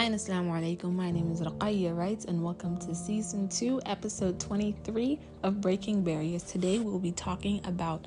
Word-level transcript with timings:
Hi 0.00 0.06
and 0.06 0.14
Assalamu 0.14 0.52
alaikum. 0.58 0.94
My 0.94 1.10
name 1.10 1.30
is 1.30 1.42
Raqayya 1.42 1.94
Wright 1.94 2.24
and 2.24 2.42
welcome 2.42 2.78
to 2.78 2.94
season 2.94 3.50
2, 3.50 3.82
episode 3.84 4.40
23 4.40 5.18
of 5.42 5.60
Breaking 5.60 6.02
Barriers. 6.02 6.42
Today 6.42 6.78
we'll 6.78 6.98
be 6.98 7.12
talking 7.12 7.60
about 7.66 8.06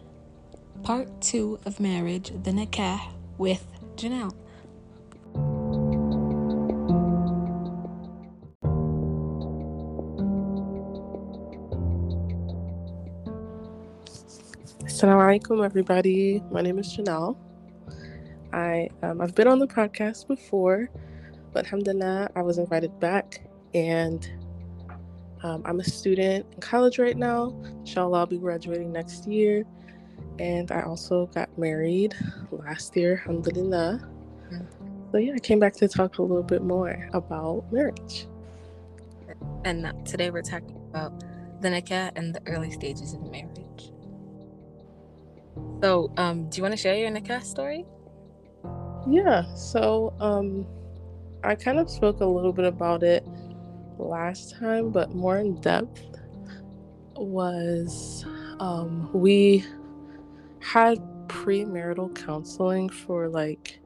part 0.82 1.08
2 1.22 1.60
of 1.68 1.80
marriage, 1.80 2.32
the 2.42 2.50
nikah, 2.50 3.00
with 3.38 3.64
Janelle. 3.96 4.34
Assalamu 14.82 15.22
alaikum, 15.22 15.64
everybody. 15.64 16.42
My 16.50 16.62
name 16.62 16.80
is 16.80 16.88
Janelle. 16.88 17.38
I 18.52 18.90
um, 19.04 19.22
I've 19.22 19.36
been 19.36 19.48
on 19.48 19.60
the 19.60 19.68
podcast 19.68 20.28
before, 20.28 20.90
but 21.54 21.66
alhamdulillah, 21.66 22.30
I 22.36 22.42
was 22.42 22.58
invited 22.58 23.00
back, 23.00 23.42
and 23.74 24.28
um, 25.44 25.62
I'm 25.66 25.80
a 25.80 25.84
student 25.84 26.46
in 26.52 26.60
college 26.60 27.00
right 27.00 27.18
now. 27.18 27.56
Inshallah, 27.82 28.20
I'll 28.20 28.26
be 28.26 28.38
graduating 28.38 28.92
next 28.92 29.28
year, 29.28 29.64
and 30.40 30.72
I 30.72 30.82
also 30.82 31.28
got 31.28 31.56
married 31.58 32.16
last 32.52 32.98
year, 32.98 33.24
alhamdulillah. 33.28 34.10
So 35.12 35.20
yeah, 35.20 35.34
I 35.36 35.40
came 35.40 35.60
back 35.60 35.74
to 35.76 35.88
talk 35.88 36.18
a 36.18 36.24
little 36.24 36.42
bit 36.42 36.64
more 36.64 37.08
about 37.14 37.72
marriage. 37.72 38.28
And 39.64 39.94
today 40.06 40.32
we're 40.32 40.42
talking 40.42 40.76
about 40.90 41.24
the 41.62 41.70
nikah 41.70 42.12
and 42.16 42.34
the 42.34 42.42
early 42.48 42.72
stages 42.72 43.14
of 43.14 43.22
marriage. 43.32 43.92
So, 45.84 46.12
um, 46.18 46.50
do 46.50 46.58
you 46.58 46.64
want 46.64 46.74
to 46.74 46.78
share 46.78 46.96
your 46.96 47.12
nikah 47.12 47.44
story? 47.44 47.86
Yeah. 49.08 49.44
So, 49.54 50.14
um, 50.20 50.66
I 51.44 51.56
kind 51.56 51.78
of 51.80 51.90
spoke 51.90 52.22
a 52.22 52.26
little 52.26 52.54
bit 52.54 52.66
about 52.66 53.04
it 53.04 53.28
last 53.98 54.56
time, 54.56 54.92
but 54.92 55.14
more 55.14 55.38
in 55.38 55.60
depth 55.60 56.02
was 57.16 58.26
um, 58.60 59.10
we 59.14 59.66
had 60.60 61.00
premarital 61.28 62.16
counseling 62.16 62.90
for 62.90 63.28
like 63.28 63.80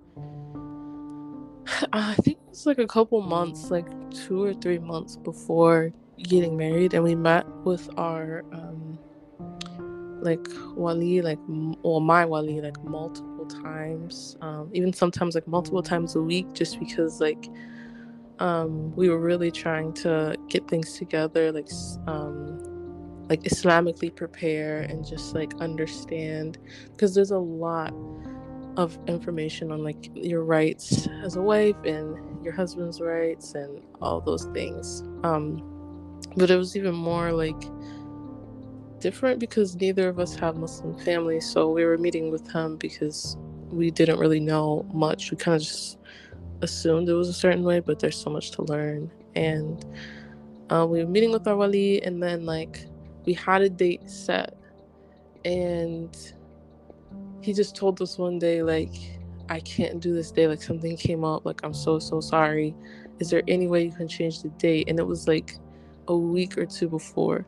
I 1.93 2.13
think 2.15 2.37
it 2.37 2.49
was 2.49 2.65
like 2.65 2.79
a 2.79 2.87
couple 2.87 3.21
months, 3.21 3.71
like 3.71 3.87
two 4.11 4.43
or 4.43 4.53
three 4.53 4.79
months 4.79 5.15
before 5.15 5.91
getting 6.17 6.57
married, 6.57 6.93
and 6.93 7.03
we 7.03 7.15
met 7.15 7.47
with 7.63 7.89
our 7.97 8.43
um, 8.51 8.99
like 10.21 10.45
wali, 10.75 11.21
like 11.21 11.39
or 11.83 12.01
my 12.01 12.25
wali, 12.25 12.61
like 12.61 12.81
multiple 12.83 13.26
times, 13.47 14.37
um, 14.41 14.69
even 14.73 14.93
sometimes 14.93 15.35
like 15.35 15.47
multiple 15.47 15.83
times 15.83 16.15
a 16.15 16.21
week, 16.21 16.53
just 16.53 16.79
because 16.79 17.19
like 17.21 17.47
um, 18.39 18.95
we 18.95 19.09
were 19.09 19.19
really 19.19 19.51
trying 19.51 19.93
to 19.93 20.35
get 20.47 20.67
things 20.67 20.97
together, 20.97 21.51
like 21.51 21.69
um, 22.07 22.59
like 23.29 23.43
Islamically 23.43 24.15
prepare 24.15 24.81
and 24.81 25.05
just 25.05 25.33
like 25.33 25.53
understand, 25.59 26.57
because 26.91 27.15
there's 27.15 27.31
a 27.31 27.39
lot 27.39 27.93
of 28.77 28.97
information 29.07 29.71
on 29.71 29.83
like 29.83 30.09
your 30.13 30.43
rights 30.43 31.07
as 31.23 31.35
a 31.35 31.41
wife 31.41 31.75
and 31.83 32.43
your 32.43 32.53
husband's 32.53 33.01
rights 33.01 33.55
and 33.55 33.81
all 34.01 34.21
those 34.21 34.45
things. 34.53 35.01
Um, 35.23 35.63
but 36.35 36.51
it 36.51 36.57
was 36.57 36.77
even 36.77 36.93
more 36.93 37.31
like 37.31 37.59
different 38.99 39.39
because 39.39 39.75
neither 39.75 40.09
of 40.09 40.19
us 40.19 40.35
have 40.35 40.57
Muslim 40.57 40.97
families. 40.99 41.49
So 41.49 41.69
we 41.69 41.85
were 41.85 41.97
meeting 41.97 42.31
with 42.31 42.49
him 42.51 42.77
because 42.77 43.37
we 43.69 43.91
didn't 43.91 44.19
really 44.19 44.39
know 44.39 44.85
much. 44.93 45.31
We 45.31 45.37
kind 45.37 45.55
of 45.55 45.61
just 45.61 45.97
assumed 46.61 47.09
it 47.09 47.13
was 47.13 47.29
a 47.29 47.33
certain 47.33 47.63
way, 47.63 47.79
but 47.79 47.99
there's 47.99 48.19
so 48.19 48.29
much 48.29 48.51
to 48.51 48.63
learn. 48.63 49.11
And 49.35 49.85
uh, 50.69 50.85
we 50.89 51.03
were 51.03 51.09
meeting 51.09 51.31
with 51.31 51.47
our 51.47 51.55
wali, 51.55 52.01
and 52.03 52.21
then 52.21 52.45
like 52.45 52.85
we 53.25 53.33
had 53.33 53.61
a 53.61 53.69
date 53.69 54.09
set, 54.09 54.57
and 55.45 56.33
he 57.41 57.53
just 57.53 57.75
told 57.75 58.01
us 58.01 58.17
one 58.17 58.39
day 58.39 58.63
like 58.63 58.93
I 59.49 59.59
can't 59.59 59.99
do 59.99 60.13
this 60.13 60.31
day. 60.31 60.47
Like 60.47 60.61
something 60.61 60.97
came 60.97 61.23
up. 61.23 61.45
Like 61.45 61.61
I'm 61.63 61.73
so 61.73 61.99
so 61.99 62.19
sorry. 62.19 62.75
Is 63.19 63.29
there 63.29 63.43
any 63.47 63.67
way 63.67 63.83
you 63.83 63.91
can 63.91 64.07
change 64.07 64.41
the 64.41 64.49
date? 64.49 64.89
And 64.89 64.99
it 64.99 65.07
was 65.07 65.27
like 65.27 65.57
a 66.07 66.15
week 66.15 66.57
or 66.57 66.65
two 66.65 66.87
before 66.87 67.45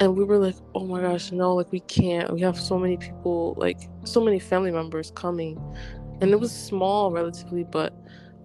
and 0.00 0.16
we 0.16 0.24
were 0.24 0.38
like 0.38 0.56
oh 0.74 0.86
my 0.86 1.00
gosh 1.00 1.32
no 1.32 1.54
like 1.54 1.70
we 1.72 1.80
can't. 1.80 2.32
We 2.32 2.40
have 2.40 2.58
so 2.58 2.78
many 2.78 2.96
people 2.96 3.54
like 3.56 3.78
so 4.04 4.20
many 4.22 4.38
family 4.38 4.70
members 4.70 5.12
coming. 5.14 5.60
And 6.20 6.30
it 6.30 6.38
was 6.38 6.52
small 6.52 7.10
relatively 7.10 7.64
but 7.64 7.94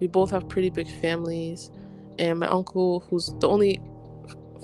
we 0.00 0.06
both 0.06 0.30
have 0.30 0.48
pretty 0.48 0.70
big 0.70 0.88
families. 1.00 1.70
And 2.18 2.40
my 2.40 2.48
uncle 2.48 3.00
who's 3.08 3.34
the 3.40 3.48
only 3.48 3.80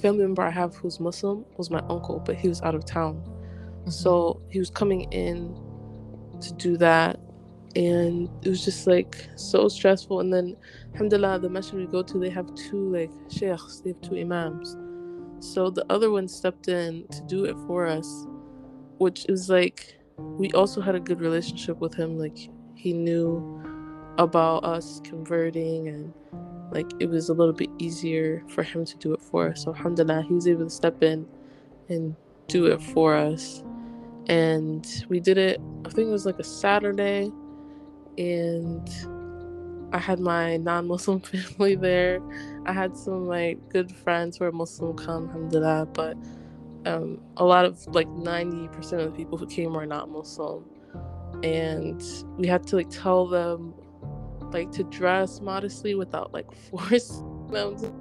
family 0.02 0.24
member 0.24 0.42
i 0.42 0.50
have 0.50 0.74
who's 0.74 1.00
muslim 1.00 1.46
was 1.56 1.70
my 1.70 1.78
uncle 1.88 2.20
but 2.26 2.36
he 2.36 2.48
was 2.48 2.60
out 2.62 2.74
of 2.74 2.84
town. 2.84 3.14
Mm-hmm. 3.14 3.90
so 3.90 4.40
he 4.50 4.58
was 4.58 4.70
coming 4.70 5.02
in 5.12 5.56
to 6.40 6.52
do 6.54 6.76
that. 6.78 7.18
And 7.76 8.28
it 8.42 8.48
was 8.48 8.64
just 8.64 8.86
like 8.86 9.28
so 9.34 9.66
stressful. 9.68 10.20
And 10.20 10.32
then 10.32 10.56
alhamdulillah 10.92 11.40
the 11.40 11.48
masjid 11.48 11.74
we 11.74 11.86
go 11.86 12.02
to 12.02 12.18
they 12.18 12.30
have 12.30 12.54
two 12.54 12.92
like 12.92 13.10
sheikhs 13.28 13.80
they 13.80 13.90
have 13.90 14.00
two 14.00 14.16
imams 14.16 14.76
so 15.44 15.70
the 15.70 15.84
other 15.90 16.10
one 16.10 16.26
stepped 16.26 16.68
in 16.68 17.06
to 17.08 17.20
do 17.22 17.44
it 17.44 17.56
for 17.66 17.86
us, 17.86 18.26
which 18.98 19.26
is 19.28 19.50
like 19.50 19.96
we 20.16 20.50
also 20.52 20.80
had 20.80 20.94
a 20.94 21.00
good 21.00 21.20
relationship 21.20 21.78
with 21.78 21.94
him. 21.94 22.18
Like 22.18 22.48
he 22.74 22.92
knew 22.92 23.62
about 24.18 24.64
us 24.64 25.00
converting 25.04 25.88
and 25.88 26.12
like 26.72 26.90
it 26.98 27.08
was 27.08 27.28
a 27.28 27.34
little 27.34 27.52
bit 27.52 27.70
easier 27.78 28.42
for 28.48 28.62
him 28.62 28.84
to 28.84 28.96
do 28.96 29.12
it 29.12 29.20
for 29.20 29.50
us. 29.50 29.64
So 29.64 29.74
alhamdulillah, 29.74 30.22
he 30.22 30.34
was 30.34 30.48
able 30.48 30.64
to 30.64 30.70
step 30.70 31.02
in 31.02 31.26
and 31.88 32.16
do 32.48 32.66
it 32.66 32.80
for 32.80 33.14
us. 33.14 33.62
And 34.26 34.86
we 35.08 35.20
did 35.20 35.36
it, 35.36 35.60
I 35.84 35.90
think 35.90 36.08
it 36.08 36.12
was 36.12 36.24
like 36.24 36.38
a 36.38 36.44
Saturday. 36.44 37.30
And 38.16 38.88
I 39.94 39.98
had 39.98 40.18
my 40.18 40.56
non 40.56 40.88
Muslim 40.88 41.20
family 41.20 41.76
there. 41.76 42.20
I 42.66 42.72
had 42.72 42.96
some 42.96 43.28
my 43.28 43.56
good 43.68 43.94
friends 43.94 44.36
who 44.36 44.44
are 44.44 44.52
Muslim 44.52 44.96
come, 44.96 45.28
alhamdulillah, 45.28 45.86
but 45.92 46.16
um, 46.84 47.20
a 47.36 47.44
lot 47.44 47.64
of 47.64 47.86
like 47.94 48.08
90% 48.08 48.92
of 48.94 49.12
the 49.12 49.16
people 49.16 49.38
who 49.38 49.46
came 49.46 49.72
were 49.72 49.86
not 49.86 50.10
Muslim. 50.10 50.64
And 51.44 52.02
we 52.36 52.48
had 52.48 52.66
to 52.68 52.76
like 52.76 52.90
tell 52.90 53.26
them 53.28 53.72
like 54.52 54.72
to 54.72 54.82
dress 54.84 55.40
modestly 55.40 55.94
without 55.94 56.34
like 56.34 56.52
force 56.70 57.22
them 57.50 57.76
to 57.76 57.92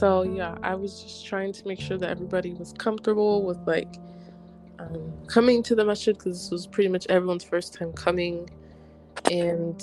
so 0.00 0.22
yeah 0.22 0.56
i 0.62 0.74
was 0.74 1.02
just 1.02 1.26
trying 1.26 1.52
to 1.52 1.66
make 1.68 1.78
sure 1.78 1.98
that 1.98 2.08
everybody 2.08 2.54
was 2.54 2.72
comfortable 2.72 3.44
with 3.44 3.58
like 3.66 3.96
um, 4.78 5.12
coming 5.26 5.62
to 5.64 5.74
the 5.74 5.84
masjid 5.84 6.16
because 6.16 6.40
this 6.40 6.50
was 6.50 6.66
pretty 6.66 6.88
much 6.88 7.06
everyone's 7.10 7.44
first 7.44 7.74
time 7.74 7.92
coming. 7.92 8.48
And 9.30 9.82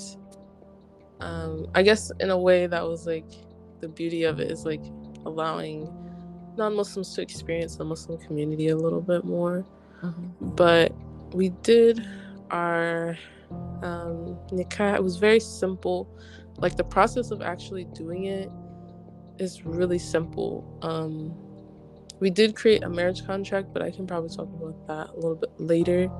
um, 1.20 1.68
i 1.76 1.82
guess 1.82 2.10
in 2.18 2.30
a 2.30 2.38
way 2.38 2.66
that 2.66 2.82
was 2.82 3.06
like 3.06 3.30
the 3.80 3.88
beauty 3.88 4.24
of 4.24 4.40
it 4.40 4.50
is 4.50 4.64
like 4.64 4.82
allowing 5.24 5.88
non-muslims 6.56 7.14
to 7.14 7.22
experience 7.22 7.76
the 7.76 7.84
muslim 7.84 8.18
community 8.18 8.68
a 8.68 8.76
little 8.76 9.00
bit 9.00 9.24
more. 9.24 9.64
Mm-hmm. 10.02 10.48
but 10.54 10.92
we 11.32 11.48
did 11.62 12.06
our 12.50 13.16
um, 13.82 14.38
nikah. 14.52 14.94
It 14.94 15.02
was 15.02 15.16
very 15.16 15.40
simple. 15.40 16.08
Like 16.56 16.76
the 16.76 16.84
process 16.84 17.30
of 17.30 17.42
actually 17.42 17.84
doing 17.86 18.24
it 18.24 18.50
is 19.38 19.64
really 19.64 19.98
simple. 19.98 20.64
Um, 20.82 21.34
we 22.20 22.30
did 22.30 22.56
create 22.56 22.82
a 22.82 22.88
marriage 22.88 23.24
contract, 23.26 23.72
but 23.72 23.82
I 23.82 23.90
can 23.90 24.06
probably 24.06 24.30
talk 24.30 24.48
about 24.48 24.86
that 24.88 25.10
a 25.10 25.14
little 25.14 25.36
bit 25.36 25.52
later. 25.58 26.10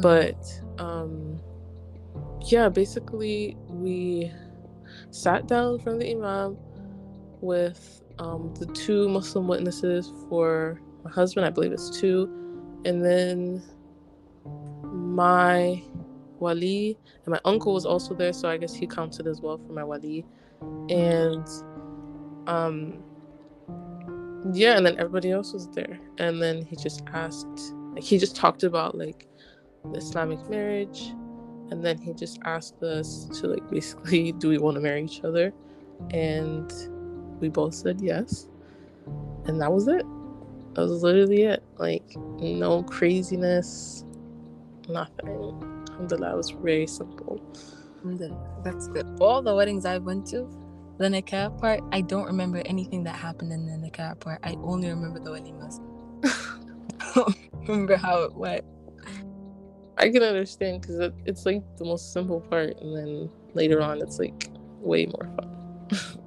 But 0.00 0.36
um, 0.78 1.40
yeah, 2.46 2.68
basically, 2.68 3.56
we 3.68 4.32
sat 5.10 5.46
down 5.46 5.74
of 5.74 5.84
the 5.84 6.10
Imam 6.10 6.56
with 7.40 8.02
um, 8.18 8.54
the 8.58 8.66
two 8.66 9.08
Muslim 9.08 9.48
witnesses 9.48 10.12
for 10.28 10.80
my 11.04 11.10
husband, 11.10 11.46
I 11.46 11.50
believe 11.50 11.72
it's 11.72 11.90
two, 11.90 12.30
and 12.84 13.04
then 13.04 13.62
my 14.92 15.82
wali 16.38 16.98
and 17.24 17.32
my 17.32 17.40
uncle 17.44 17.74
was 17.74 17.84
also 17.86 18.14
there, 18.14 18.32
so 18.32 18.48
I 18.48 18.56
guess 18.56 18.74
he 18.74 18.86
counted 18.86 19.26
as 19.26 19.40
well 19.40 19.58
for 19.58 19.72
my 19.72 19.84
wali. 19.84 20.24
And 20.88 21.46
um 22.46 23.02
yeah 24.52 24.76
and 24.76 24.84
then 24.86 24.96
everybody 24.98 25.30
else 25.30 25.52
was 25.52 25.68
there 25.70 25.98
and 26.18 26.40
then 26.42 26.64
he 26.64 26.76
just 26.76 27.02
asked 27.12 27.72
like 27.94 28.02
he 28.02 28.18
just 28.18 28.36
talked 28.36 28.62
about 28.62 28.96
like 28.96 29.26
the 29.92 29.98
islamic 29.98 30.38
marriage 30.50 31.12
and 31.70 31.84
then 31.84 31.98
he 31.98 32.12
just 32.12 32.38
asked 32.44 32.82
us 32.82 33.26
to 33.26 33.46
like 33.48 33.68
basically 33.70 34.32
do 34.32 34.48
we 34.48 34.58
want 34.58 34.74
to 34.74 34.80
marry 34.80 35.04
each 35.04 35.22
other 35.24 35.52
and 36.10 36.72
we 37.40 37.48
both 37.48 37.74
said 37.74 38.00
yes 38.00 38.48
and 39.46 39.60
that 39.60 39.72
was 39.72 39.88
it 39.88 40.04
That 40.74 40.82
was 40.82 41.02
literally 41.02 41.42
it. 41.44 41.62
Like 41.78 42.04
no 42.16 42.82
craziness, 42.82 44.04
nothing. 44.88 45.84
Alhamdulillah, 45.90 46.32
it 46.32 46.36
was 46.36 46.50
very 46.50 46.86
simple. 46.86 47.40
That's 48.64 48.88
good. 48.88 49.06
All 49.20 49.40
the 49.40 49.54
weddings 49.54 49.86
I've 49.86 50.02
went 50.02 50.26
to, 50.28 50.48
the 50.98 51.08
nikah 51.08 51.58
part, 51.60 51.80
I 51.92 52.00
don't 52.00 52.26
remember 52.26 52.62
anything 52.64 53.04
that 53.04 53.16
happened 53.16 53.52
in 53.52 53.66
the 53.66 53.72
nikah 53.72 54.18
part. 54.20 54.40
I 54.42 54.56
only 54.62 54.88
remember 54.88 55.18
the 55.18 55.30
walimas. 55.30 55.80
remember 57.68 57.96
how 57.96 58.22
it 58.22 58.34
went. 58.34 58.64
I 59.96 60.10
can 60.10 60.22
understand 60.22 60.80
because 60.80 60.98
it, 60.98 61.14
it's 61.24 61.46
like 61.46 61.62
the 61.76 61.84
most 61.84 62.12
simple 62.12 62.40
part, 62.40 62.80
and 62.80 62.96
then 62.96 63.30
later 63.54 63.80
on, 63.80 64.00
it's 64.02 64.18
like 64.18 64.50
way 64.80 65.06
more 65.06 65.30
fun. 65.36 66.20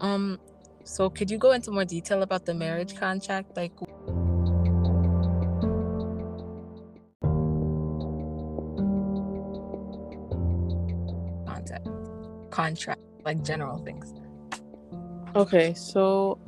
um, 0.00 0.38
so 0.84 1.10
could 1.10 1.30
you 1.30 1.38
go 1.38 1.52
into 1.52 1.70
more 1.70 1.84
detail 1.84 2.22
about 2.22 2.46
the 2.46 2.54
marriage 2.54 2.96
contract? 2.96 3.56
Like, 3.56 3.72
contract, 12.60 13.00
like 13.24 13.42
general 13.42 13.78
things. 13.78 14.12
Okay, 15.34 15.72
so 15.74 16.38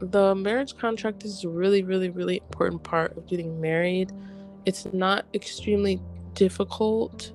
the 0.00 0.34
marriage 0.34 0.76
contract 0.76 1.24
is 1.24 1.44
really, 1.44 1.82
really, 1.82 2.10
really 2.10 2.36
important 2.50 2.82
part 2.82 3.16
of 3.16 3.26
getting 3.26 3.60
married. 3.60 4.12
It's 4.66 4.86
not 4.92 5.24
extremely 5.32 6.00
difficult 6.34 7.32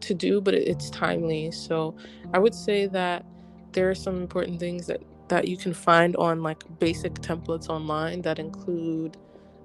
to 0.00 0.14
do, 0.14 0.40
but 0.40 0.54
it's 0.54 0.88
timely. 0.88 1.50
So 1.50 1.94
I 2.32 2.38
would 2.38 2.54
say 2.54 2.86
that 2.86 3.26
there 3.72 3.90
are 3.90 3.94
some 3.94 4.16
important 4.16 4.58
things 4.58 4.86
that 4.86 5.02
that 5.28 5.46
you 5.46 5.56
can 5.56 5.72
find 5.72 6.16
on 6.16 6.42
like 6.42 6.64
basic 6.80 7.14
templates 7.14 7.68
online 7.68 8.20
that 8.22 8.38
include 8.40 9.16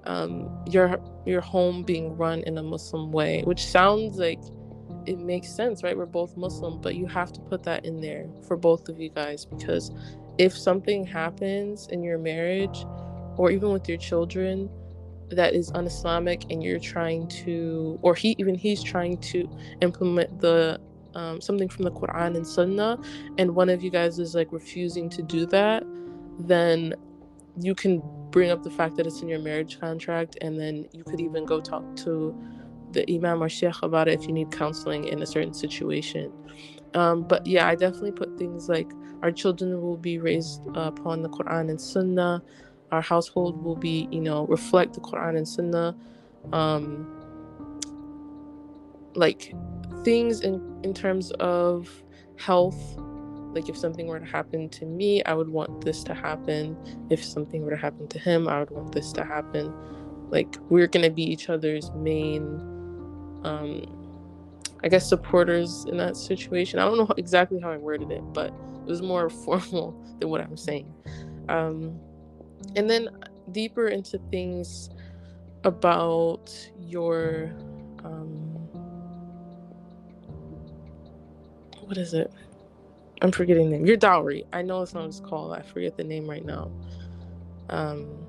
um, 0.04 0.48
your 0.68 1.00
your 1.24 1.40
home 1.40 1.82
being 1.82 2.16
run 2.16 2.40
in 2.40 2.58
a 2.58 2.62
Muslim 2.62 3.10
way, 3.10 3.42
which 3.44 3.64
sounds 3.66 4.18
like 4.18 4.42
it 5.06 5.18
makes 5.18 5.48
sense, 5.48 5.82
right? 5.82 5.96
We're 5.96 6.06
both 6.06 6.36
Muslim, 6.36 6.80
but 6.80 6.94
you 6.96 7.06
have 7.06 7.32
to 7.32 7.40
put 7.40 7.62
that 7.64 7.84
in 7.84 8.00
there 8.00 8.26
for 8.46 8.56
both 8.56 8.88
of 8.88 9.00
you 9.00 9.10
guys 9.10 9.44
because 9.44 9.90
if 10.38 10.56
something 10.56 11.04
happens 11.04 11.88
in 11.88 12.02
your 12.02 12.18
marriage 12.18 12.84
or 13.36 13.50
even 13.50 13.70
with 13.72 13.88
your 13.88 13.98
children 13.98 14.68
that 15.30 15.54
is 15.54 15.70
un-Islamic 15.72 16.44
and 16.50 16.62
you're 16.62 16.78
trying 16.78 17.26
to 17.28 17.98
or 18.02 18.14
he 18.14 18.36
even 18.38 18.54
he's 18.54 18.82
trying 18.82 19.18
to 19.18 19.48
implement 19.80 20.40
the 20.40 20.80
um, 21.14 21.40
something 21.40 21.68
from 21.68 21.84
the 21.84 21.90
Quran 21.90 22.36
and 22.36 22.46
Sunnah 22.46 22.98
and 23.38 23.54
one 23.54 23.68
of 23.68 23.82
you 23.82 23.90
guys 23.90 24.18
is 24.18 24.34
like 24.34 24.52
refusing 24.52 25.08
to 25.10 25.22
do 25.22 25.46
that 25.46 25.82
then 26.38 26.94
you 27.58 27.74
can 27.74 28.02
bring 28.30 28.50
up 28.50 28.62
the 28.62 28.70
fact 28.70 28.96
that 28.96 29.06
it's 29.06 29.22
in 29.22 29.28
your 29.28 29.38
marriage 29.38 29.80
contract 29.80 30.36
and 30.42 30.60
then 30.60 30.86
you 30.92 31.02
could 31.02 31.20
even 31.20 31.44
go 31.44 31.60
talk 31.60 31.96
to 31.96 32.36
the 32.92 33.04
imam 33.12 33.42
or 33.42 33.48
sheikh 33.48 33.82
about 33.82 34.08
it 34.08 34.20
if 34.20 34.26
you 34.26 34.32
need 34.32 34.50
counseling 34.50 35.04
in 35.04 35.22
a 35.22 35.26
certain 35.26 35.54
situation. 35.54 36.32
Um, 36.94 37.22
but 37.22 37.46
yeah 37.46 37.66
i 37.66 37.74
definitely 37.74 38.12
put 38.12 38.38
things 38.38 38.68
like 38.68 38.90
our 39.22 39.30
children 39.30 39.80
will 39.82 39.96
be 39.96 40.18
raised 40.18 40.62
upon 40.74 41.22
the 41.22 41.28
quran 41.28 41.70
and 41.70 41.80
sunnah. 41.80 42.42
Our 42.92 43.00
household 43.00 43.62
will 43.62 43.76
be 43.76 44.08
you 44.10 44.20
know 44.20 44.46
reflect 44.46 44.94
the 44.94 45.00
quran 45.00 45.36
and 45.36 45.48
sunnah. 45.48 45.96
Um, 46.52 47.12
like 49.14 49.52
things 50.04 50.40
in 50.40 50.80
in 50.84 50.94
terms 50.94 51.32
of 51.32 51.88
health. 52.36 52.96
Like 53.54 53.70
if 53.70 53.76
something 53.76 54.06
were 54.06 54.20
to 54.20 54.26
happen 54.26 54.68
to 54.68 54.84
me 54.84 55.24
i 55.24 55.32
would 55.32 55.48
want 55.48 55.84
this 55.84 56.04
to 56.04 56.14
happen. 56.14 56.76
If 57.10 57.24
something 57.24 57.62
were 57.62 57.70
to 57.70 57.76
happen 57.76 58.06
to 58.08 58.18
him 58.18 58.48
i 58.48 58.60
would 58.60 58.70
want 58.70 58.92
this 58.92 59.12
to 59.12 59.24
happen. 59.24 59.74
Like 60.30 60.56
we're 60.68 60.86
gonna 60.86 61.10
be 61.10 61.22
each 61.22 61.48
other's 61.48 61.90
main 61.92 62.75
um 63.44 63.82
i 64.82 64.88
guess 64.88 65.08
supporters 65.08 65.84
in 65.88 65.96
that 65.96 66.16
situation. 66.16 66.78
I 66.78 66.84
don't 66.84 66.98
know 66.98 67.12
exactly 67.16 67.60
how 67.60 67.70
i 67.70 67.76
worded 67.76 68.10
it 68.10 68.22
but 68.32 68.48
it 68.48 68.86
was 68.90 69.02
more 69.02 69.28
formal 69.44 69.94
than 70.20 70.28
what 70.28 70.40
i'm 70.40 70.56
saying. 70.56 70.92
Um 71.48 72.00
and 72.76 72.88
then 72.90 73.08
deeper 73.52 73.88
into 73.88 74.18
things 74.30 74.90
about 75.64 76.50
your 76.78 77.52
um 78.04 78.68
what 81.84 81.96
is 81.98 82.14
it? 82.14 82.32
I'm 83.22 83.32
forgetting 83.32 83.70
the 83.70 83.78
name. 83.78 83.86
Your 83.86 83.96
dowry. 83.96 84.44
I 84.52 84.62
know 84.62 84.82
it's 84.82 84.94
not 84.94 85.00
what 85.02 85.08
it's 85.08 85.20
called 85.20 85.52
i 85.52 85.62
forget 85.62 85.96
the 85.96 86.04
name 86.04 86.28
right 86.28 86.44
now. 86.44 86.70
Um 87.70 88.26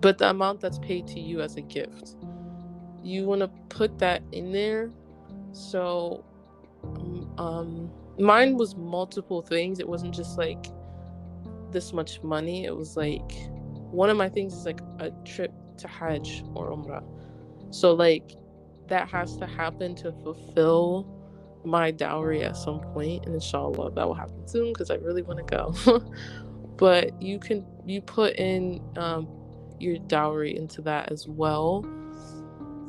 but 0.00 0.18
the 0.18 0.30
amount 0.30 0.60
that's 0.60 0.78
paid 0.80 1.06
to 1.08 1.20
you 1.20 1.40
as 1.42 1.56
a 1.56 1.62
gift 1.62 2.16
you 3.02 3.24
want 3.24 3.40
to 3.40 3.48
put 3.68 3.98
that 3.98 4.22
in 4.32 4.52
there. 4.52 4.90
So 5.52 6.24
um 7.38 7.90
mine 8.18 8.56
was 8.56 8.76
multiple 8.76 9.42
things. 9.42 9.78
It 9.80 9.88
wasn't 9.88 10.14
just 10.14 10.38
like 10.38 10.66
this 11.70 11.92
much 11.92 12.22
money. 12.22 12.64
It 12.64 12.76
was 12.76 12.96
like 12.96 13.32
one 13.90 14.10
of 14.10 14.16
my 14.16 14.28
things 14.28 14.54
is 14.54 14.64
like 14.64 14.80
a 14.98 15.10
trip 15.24 15.52
to 15.78 15.88
hajj 15.88 16.44
or 16.54 16.70
umrah. 16.70 17.04
So 17.70 17.92
like 17.92 18.32
that 18.88 19.08
has 19.08 19.36
to 19.38 19.46
happen 19.46 19.94
to 19.96 20.12
fulfill 20.22 21.08
my 21.64 21.90
dowry 21.92 22.42
at 22.42 22.56
some 22.56 22.80
point 22.80 23.24
and 23.24 23.34
inshallah 23.34 23.92
that 23.92 24.04
will 24.04 24.14
happen 24.14 24.48
soon 24.48 24.72
because 24.72 24.90
i 24.90 24.96
really 24.96 25.22
want 25.22 25.38
to 25.38 25.44
go. 25.44 26.02
But 26.76 27.22
you 27.22 27.38
can 27.38 27.64
you 27.86 28.00
put 28.00 28.34
in 28.36 28.80
um, 28.96 29.28
your 29.78 29.98
dowry 29.98 30.56
into 30.56 30.82
that 30.82 31.12
as 31.12 31.28
well 31.28 31.86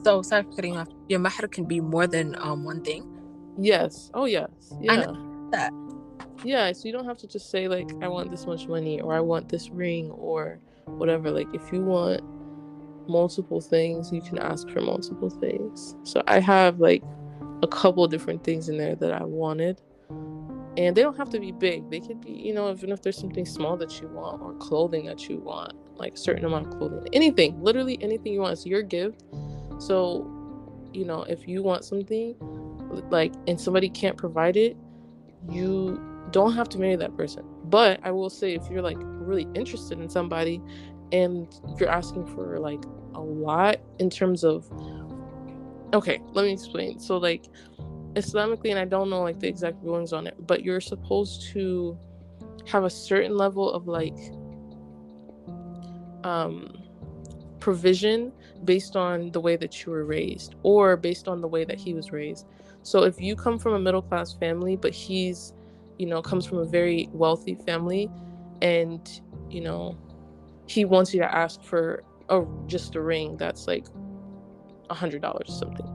So, 0.03 0.21
sorry 0.21 0.43
for 0.43 0.51
cutting 0.51 0.77
off. 0.77 0.87
Your 1.07 1.19
mahr 1.19 1.47
can 1.47 1.65
be 1.65 1.79
more 1.79 2.07
than 2.07 2.35
um 2.39 2.63
one 2.63 2.81
thing. 2.83 3.03
yes. 3.57 4.09
Oh 4.13 4.25
yes. 4.25 4.49
Yeah 4.81 4.93
I 4.93 4.95
know 4.97 5.49
that. 5.51 5.71
yeah 6.43 6.71
so 6.71 6.87
you 6.87 6.91
don't 6.91 7.05
have 7.05 7.17
to 7.19 7.27
just 7.27 7.51
say 7.51 7.67
like 7.67 7.87
i 8.01 8.07
want 8.07 8.31
this 8.31 8.47
much 8.47 8.67
money 8.67 8.99
or 8.99 9.13
i 9.13 9.19
want 9.19 9.49
this 9.49 9.69
ring 9.69 10.09
or 10.11 10.59
whatever. 10.85 11.29
Like 11.31 11.47
if 11.53 11.71
you 11.71 11.81
want 11.81 12.21
multiple 13.07 13.61
things 13.61 14.11
you 14.11 14.21
can 14.21 14.39
ask 14.39 14.67
for 14.69 14.81
multiple 14.81 15.29
things. 15.29 15.95
So 16.03 16.23
i 16.27 16.39
have 16.39 16.79
like 16.79 17.03
a 17.61 17.67
couple 17.67 18.07
different 18.07 18.43
things 18.43 18.67
in 18.67 18.77
there 18.77 18.95
that 18.95 19.13
i 19.13 19.23
wanted. 19.23 19.81
And 20.75 20.97
they 20.97 21.03
don't 21.03 21.15
have 21.17 21.29
to 21.29 21.39
be 21.39 21.51
big. 21.51 21.89
They 21.91 21.99
could 21.99 22.19
be 22.19 22.31
you 22.31 22.53
know 22.53 22.71
even 22.71 22.91
if 22.91 23.01
there's 23.03 23.17
something 23.17 23.45
small 23.45 23.77
that 23.77 24.01
you 24.01 24.07
want 24.07 24.41
or 24.41 24.53
clothing 24.55 25.05
that 25.05 25.29
you 25.29 25.37
want 25.37 25.73
like 25.95 26.15
a 26.15 26.17
certain 26.17 26.45
amount 26.45 26.67
of 26.67 26.77
clothing. 26.77 27.07
Anything. 27.13 27.61
Literally 27.61 28.01
anything 28.01 28.33
you 28.33 28.41
want. 28.41 28.53
It's 28.53 28.65
your 28.65 28.81
gift 28.81 29.23
so 29.79 30.29
you 30.93 31.05
know 31.05 31.23
if 31.23 31.47
you 31.47 31.63
want 31.63 31.83
something 31.83 32.35
like 33.09 33.33
and 33.47 33.59
somebody 33.59 33.89
can't 33.89 34.17
provide 34.17 34.55
it 34.55 34.77
you 35.49 35.99
don't 36.31 36.53
have 36.53 36.69
to 36.69 36.79
marry 36.79 36.95
that 36.95 37.15
person. 37.17 37.43
But 37.65 37.99
i 38.03 38.11
will 38.11 38.29
say 38.29 38.53
if 38.53 38.69
you're 38.69 38.81
like 38.81 38.97
really 38.99 39.47
interested 39.55 39.99
in 39.99 40.09
somebody 40.09 40.61
and 41.11 41.47
you're 41.79 41.89
asking 41.89 42.25
for 42.27 42.59
like 42.59 42.83
a 43.13 43.21
lot 43.21 43.77
in 43.99 44.09
terms 44.09 44.43
of 44.43 44.69
okay 45.93 46.21
let 46.33 46.45
me 46.45 46.53
explain. 46.53 46.99
So 46.99 47.17
like 47.17 47.45
islamically 48.13 48.69
and 48.69 48.77
i 48.77 48.85
don't 48.85 49.09
know 49.09 49.23
like 49.23 49.39
the 49.39 49.47
exact 49.47 49.75
rulings 49.83 50.13
on 50.13 50.27
it 50.27 50.35
but 50.45 50.63
you're 50.63 50.79
supposed 50.79 51.47
to 51.51 51.97
have 52.67 52.83
a 52.83 52.89
certain 52.89 53.35
level 53.35 53.71
of 53.71 53.87
like 53.87 54.15
um 56.23 56.82
provision 57.63 58.29
based 58.65 58.97
on 58.97 59.31
the 59.31 59.39
way 59.39 59.55
that 59.55 59.85
you 59.85 59.89
were 59.89 60.03
raised 60.03 60.55
or 60.63 60.97
based 60.97 61.29
on 61.29 61.39
the 61.39 61.47
way 61.47 61.63
that 61.63 61.79
he 61.79 61.93
was 61.93 62.11
raised. 62.11 62.45
So 62.81 63.03
if 63.03 63.21
you 63.21 63.37
come 63.37 63.57
from 63.57 63.71
a 63.73 63.79
middle 63.79 64.01
class 64.01 64.33
family 64.33 64.75
but 64.75 64.93
he's 64.93 65.53
you 65.97 66.05
know 66.05 66.21
comes 66.21 66.45
from 66.45 66.57
a 66.57 66.65
very 66.65 67.07
wealthy 67.13 67.55
family 67.55 68.11
and 68.61 69.21
you 69.49 69.61
know 69.61 69.97
he 70.67 70.83
wants 70.83 71.13
you 71.13 71.21
to 71.21 71.33
ask 71.33 71.63
for 71.63 72.03
a 72.27 72.43
just 72.67 72.95
a 72.95 73.01
ring 73.01 73.37
that's 73.37 73.65
like 73.65 73.85
a 74.89 74.93
hundred 74.93 75.21
dollars 75.21 75.47
or 75.47 75.53
something 75.53 75.89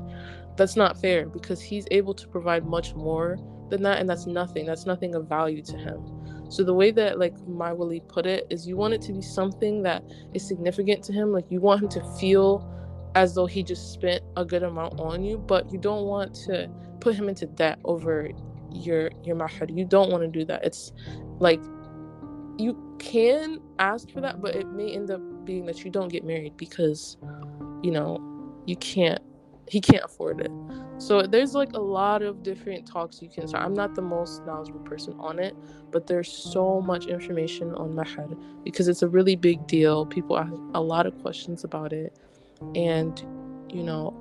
that's 0.57 0.75
not 0.75 0.99
fair 0.99 1.27
because 1.27 1.61
he's 1.61 1.87
able 1.91 2.15
to 2.15 2.27
provide 2.29 2.65
much 2.65 2.95
more 2.95 3.37
than 3.69 3.83
that 3.83 3.99
and 3.99 4.09
that's 4.09 4.27
nothing 4.27 4.65
that's 4.65 4.87
nothing 4.87 5.15
of 5.15 5.29
value 5.29 5.63
to 5.63 5.77
him 5.77 6.01
so 6.49 6.63
the 6.63 6.75
way 6.75 6.91
that 6.91 7.19
like 7.19 7.35
my 7.47 7.73
wali 7.73 8.01
put 8.09 8.27
it 8.27 8.47
is 8.51 8.67
you 8.67 8.77
want 8.77 8.95
it 8.95 9.03
to 9.03 9.13
be 9.13 9.23
something 9.23 9.83
that 9.83 10.03
is 10.35 10.47
significant 10.47 11.03
to 11.03 11.13
him 11.13 11.33
like 11.33 11.45
you 11.51 11.61
want 11.61 11.83
him 11.83 11.89
to 11.89 12.03
feel 12.19 12.67
as 13.15 13.35
though 13.35 13.47
he 13.47 13.63
just 13.63 13.93
spent 13.93 14.23
a 14.37 14.45
good 14.45 14.63
amount 14.63 14.99
on 15.01 15.25
you 15.25 15.39
but 15.39 15.71
you 15.73 15.79
don't 15.79 16.07
want 16.07 16.35
to 16.35 16.69
put 17.01 17.15
him 17.15 17.29
into 17.29 17.47
debt 17.47 17.79
over 17.85 18.31
your 18.73 19.11
your 19.25 19.37
mahar 19.37 19.67
you 19.69 19.85
don't 19.85 20.11
want 20.11 20.23
to 20.23 20.29
do 20.29 20.45
that. 20.45 20.65
It's 20.65 20.93
like 21.39 21.63
you 22.59 22.77
can 22.99 23.61
ask 23.79 24.11
for 24.11 24.21
that 24.21 24.41
but 24.41 24.55
it 24.57 24.67
may 24.69 24.93
end 24.93 25.11
up 25.11 25.21
being 25.45 25.67
that 25.67 25.85
you 25.85 25.91
don't 25.91 26.09
get 26.09 26.25
married 26.25 26.57
because 26.57 27.17
you 27.83 27.91
know 27.91 28.19
you 28.67 28.77
can't 28.77 29.23
he 29.71 29.81
can't 29.81 30.05
afford 30.05 30.41
it. 30.41 30.51
So 30.99 31.23
there's 31.23 31.55
like 31.55 31.73
a 31.75 31.81
lot 31.81 32.23
of 32.23 32.43
different 32.43 32.87
talks 32.87 33.23
you 33.23 33.29
can 33.29 33.47
start. 33.47 33.65
I'm 33.65 33.75
not 33.75 33.95
the 33.95 34.03
most 34.03 34.45
knowledgeable 34.47 34.81
person 34.81 35.15
on 35.19 35.39
it, 35.39 35.57
but 35.91 36.07
there's 36.07 36.31
so 36.31 36.81
much 36.81 37.07
information 37.07 37.75
on 37.75 37.95
Mahar 37.95 38.29
because 38.65 38.89
it's 38.89 39.03
a 39.03 39.09
really 39.09 39.37
big 39.37 39.67
deal. 39.67 40.07
People 40.07 40.39
ask 40.39 40.53
a 40.75 40.81
lot 40.81 41.07
of 41.07 41.19
questions 41.21 41.65
about 41.65 41.93
it. 41.93 42.19
And, 42.75 43.21
you 43.69 43.83
know, 43.83 44.15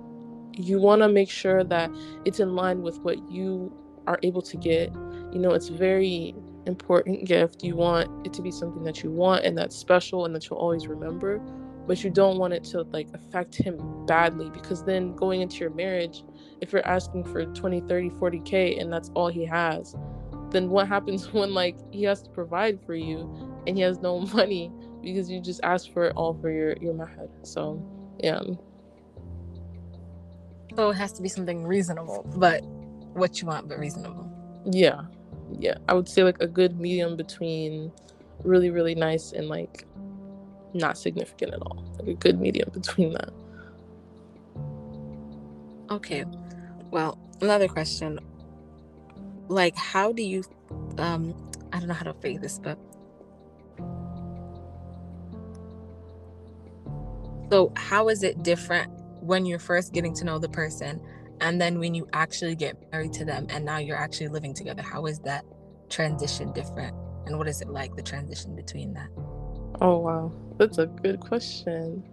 you 0.56 0.80
want 0.80 1.02
to 1.02 1.10
make 1.10 1.30
sure 1.30 1.64
that 1.64 1.90
it's 2.26 2.40
in 2.40 2.56
line 2.56 2.82
with 2.82 3.00
what 3.00 3.30
you 3.30 3.72
are 4.06 4.20
able 4.24 4.42
to 4.44 4.58
get. 4.58 4.94
You 5.32 5.40
know, 5.40 5.52
it's 5.52 5.70
very 5.70 6.36
important 6.66 7.26
gift. 7.26 7.64
You 7.64 7.76
want 7.76 8.26
it 8.26 8.34
to 8.34 8.42
be 8.42 8.52
something 8.52 8.84
that 8.84 9.04
you 9.04 9.12
want 9.12 9.46
and 9.46 9.58
that's 9.58 9.76
special 9.76 10.26
and 10.26 10.36
that 10.36 10.50
you'll 10.50 10.60
always 10.60 10.88
remember 10.88 11.42
but 11.88 12.04
you 12.04 12.10
don't 12.10 12.38
want 12.38 12.54
it 12.54 12.64
to 12.66 12.82
like 12.92 13.08
affect 13.14 13.56
him 13.56 14.06
badly 14.06 14.50
because 14.50 14.84
then 14.84 15.16
going 15.16 15.42
into 15.42 15.58
your 15.58 15.70
marriage 15.72 16.24
if 16.62 16.72
you're 16.72 16.86
asking 16.86 17.24
for 17.24 17.46
20 17.46 17.82
30 17.82 18.10
40k 18.12 18.80
and 18.80 18.92
that's 18.92 19.10
all 19.16 19.30
he 19.30 19.46
has 19.46 19.96
then 20.52 20.70
what 20.70 20.88
happens 20.88 21.32
when 21.34 21.54
like 21.54 21.78
he 21.92 22.04
has 22.04 22.22
to 22.22 22.30
provide 22.30 22.80
for 22.86 22.94
you 22.96 23.20
and 23.66 23.78
he 23.78 23.82
has 23.82 24.00
no 24.00 24.20
money 24.34 24.72
because 25.02 25.30
you 25.30 25.42
just 25.42 25.62
asked 25.64 25.94
for 25.94 26.06
it 26.06 26.14
all 26.16 26.34
for 26.34 26.52
your 26.52 26.76
your 26.82 26.94
mahar 26.94 27.28
so 27.44 27.82
yeah. 28.20 28.42
So 30.76 30.90
it 30.90 30.96
has 30.96 31.14
to 31.14 31.22
be 31.22 31.30
something 31.30 31.66
reasonable 31.66 32.26
but 32.36 32.64
what 33.14 33.42
you 33.42 33.48
want 33.48 33.68
but 33.68 33.80
reasonable. 33.80 34.32
Yeah 34.66 35.04
yeah. 35.60 35.78
I 35.88 35.94
would 35.94 36.10
say 36.10 36.24
like 36.24 36.42
a 36.42 36.48
good 36.48 36.80
medium 36.80 37.16
between 37.16 37.92
really 38.44 38.70
really 38.70 38.96
nice 38.96 39.32
and 39.32 39.48
like 39.48 39.87
not 40.74 40.98
significant 40.98 41.54
at 41.54 41.62
all. 41.62 41.84
Like 42.00 42.08
a 42.08 42.14
good 42.14 42.40
medium 42.40 42.70
between 42.72 43.14
that. 43.14 43.30
Okay. 45.90 46.26
Well, 46.92 47.18
another 47.42 47.68
question. 47.68 48.20
Like 49.48 49.76
how 49.76 50.12
do 50.12 50.24
you 50.24 50.44
um 50.98 51.34
I 51.72 51.80
don't 51.80 51.88
know 51.88 51.94
how 51.94 52.06
to 52.06 52.14
phrase 52.14 52.40
this, 52.42 52.60
but 52.60 52.78
so 57.50 57.72
how 57.76 58.10
is 58.10 58.24
it 58.24 58.44
different 58.44 58.92
when 59.22 59.46
you're 59.46 59.60
first 59.60 59.94
getting 59.94 60.14
to 60.16 60.26
know 60.26 60.40
the 60.40 60.50
person 60.50 61.02
and 61.40 61.62
then 61.62 61.80
when 61.80 61.94
you 61.94 62.08
actually 62.14 62.56
get 62.56 62.76
married 62.92 63.14
to 63.14 63.26
them 63.26 63.48
and 63.50 63.64
now 63.64 63.78
you're 63.78 63.98
actually 63.98 64.28
living 64.28 64.54
together? 64.54 64.82
How 64.82 65.06
is 65.06 65.20
that 65.20 65.46
transition 65.90 66.52
different? 66.54 66.96
And 67.26 67.38
what 67.38 67.48
is 67.48 67.62
it 67.62 67.70
like 67.70 67.96
the 67.96 68.02
transition 68.02 68.56
between 68.56 68.94
that? 68.94 69.10
Oh 69.82 69.98
wow. 70.00 70.32
That's 70.58 70.78
a 70.78 70.88
good 70.88 71.20
question. 71.20 72.04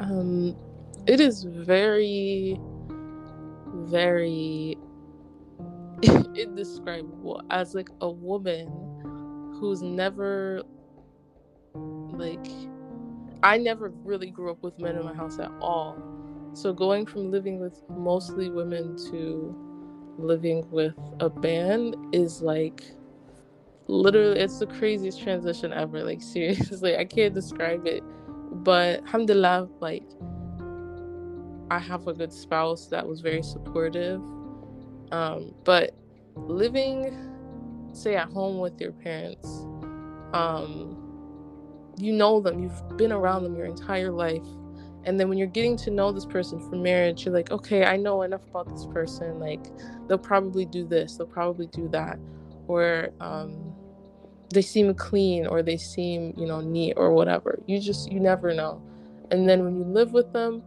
Um, 0.00 0.56
it 1.06 1.20
is 1.20 1.44
very, 1.44 2.60
very 3.72 4.76
indescribable 6.34 7.42
as 7.50 7.74
like 7.74 7.90
a 8.00 8.10
woman 8.10 8.68
who's 9.60 9.82
never 9.82 10.62
like 12.12 12.46
I 13.42 13.58
never 13.58 13.90
really 14.04 14.30
grew 14.30 14.50
up 14.50 14.62
with 14.62 14.78
men 14.78 14.96
in 14.96 15.04
my 15.04 15.14
house 15.14 15.38
at 15.38 15.52
all. 15.60 15.96
So 16.54 16.72
going 16.72 17.06
from 17.06 17.30
living 17.30 17.60
with 17.60 17.82
mostly 17.90 18.50
women 18.50 18.96
to 19.10 19.54
living 20.18 20.68
with 20.70 20.94
a 21.20 21.28
band 21.28 21.96
is 22.12 22.40
like 22.40 22.82
literally 23.88 24.40
it's 24.40 24.58
the 24.58 24.66
craziest 24.66 25.22
transition 25.22 25.72
ever 25.72 26.02
like 26.02 26.22
seriously 26.34 26.96
i 26.96 27.04
can't 27.04 27.34
describe 27.34 27.86
it 27.86 28.02
but 28.64 29.00
alhamdulillah 29.04 29.68
like 29.80 30.04
i 31.70 31.78
have 31.78 32.06
a 32.08 32.12
good 32.12 32.32
spouse 32.32 32.86
that 32.86 33.06
was 33.06 33.20
very 33.20 33.42
supportive 33.42 34.20
um 35.12 35.54
but 35.64 35.94
living 36.36 37.32
say 37.92 38.16
at 38.16 38.28
home 38.30 38.58
with 38.58 38.78
your 38.80 38.92
parents 38.92 39.48
um 40.32 41.02
you 41.96 42.12
know 42.12 42.40
them 42.40 42.62
you've 42.62 42.96
been 42.96 43.12
around 43.12 43.42
them 43.42 43.56
your 43.56 43.66
entire 43.66 44.10
life 44.10 44.46
and 45.04 45.18
then 45.18 45.28
when 45.28 45.38
you're 45.38 45.46
getting 45.46 45.76
to 45.76 45.90
know 45.90 46.10
this 46.12 46.26
person 46.26 46.58
for 46.68 46.76
marriage 46.76 47.24
you're 47.24 47.32
like 47.32 47.50
okay 47.50 47.84
i 47.84 47.96
know 47.96 48.22
enough 48.22 48.44
about 48.50 48.68
this 48.68 48.86
person 48.86 49.38
like 49.38 49.66
they'll 50.08 50.18
probably 50.18 50.66
do 50.66 50.86
this 50.86 51.16
they'll 51.16 51.26
probably 51.26 51.66
do 51.68 51.88
that 51.88 52.18
or 52.66 53.10
um 53.20 53.75
they 54.50 54.62
seem 54.62 54.94
clean 54.94 55.46
or 55.46 55.62
they 55.62 55.76
seem 55.76 56.32
you 56.36 56.46
know 56.46 56.60
neat 56.60 56.94
or 56.96 57.12
whatever. 57.12 57.58
You 57.66 57.80
just 57.80 58.10
you 58.10 58.20
never 58.20 58.54
know. 58.54 58.82
And 59.30 59.48
then 59.48 59.64
when 59.64 59.76
you 59.76 59.84
live 59.84 60.12
with 60.12 60.32
them 60.32 60.62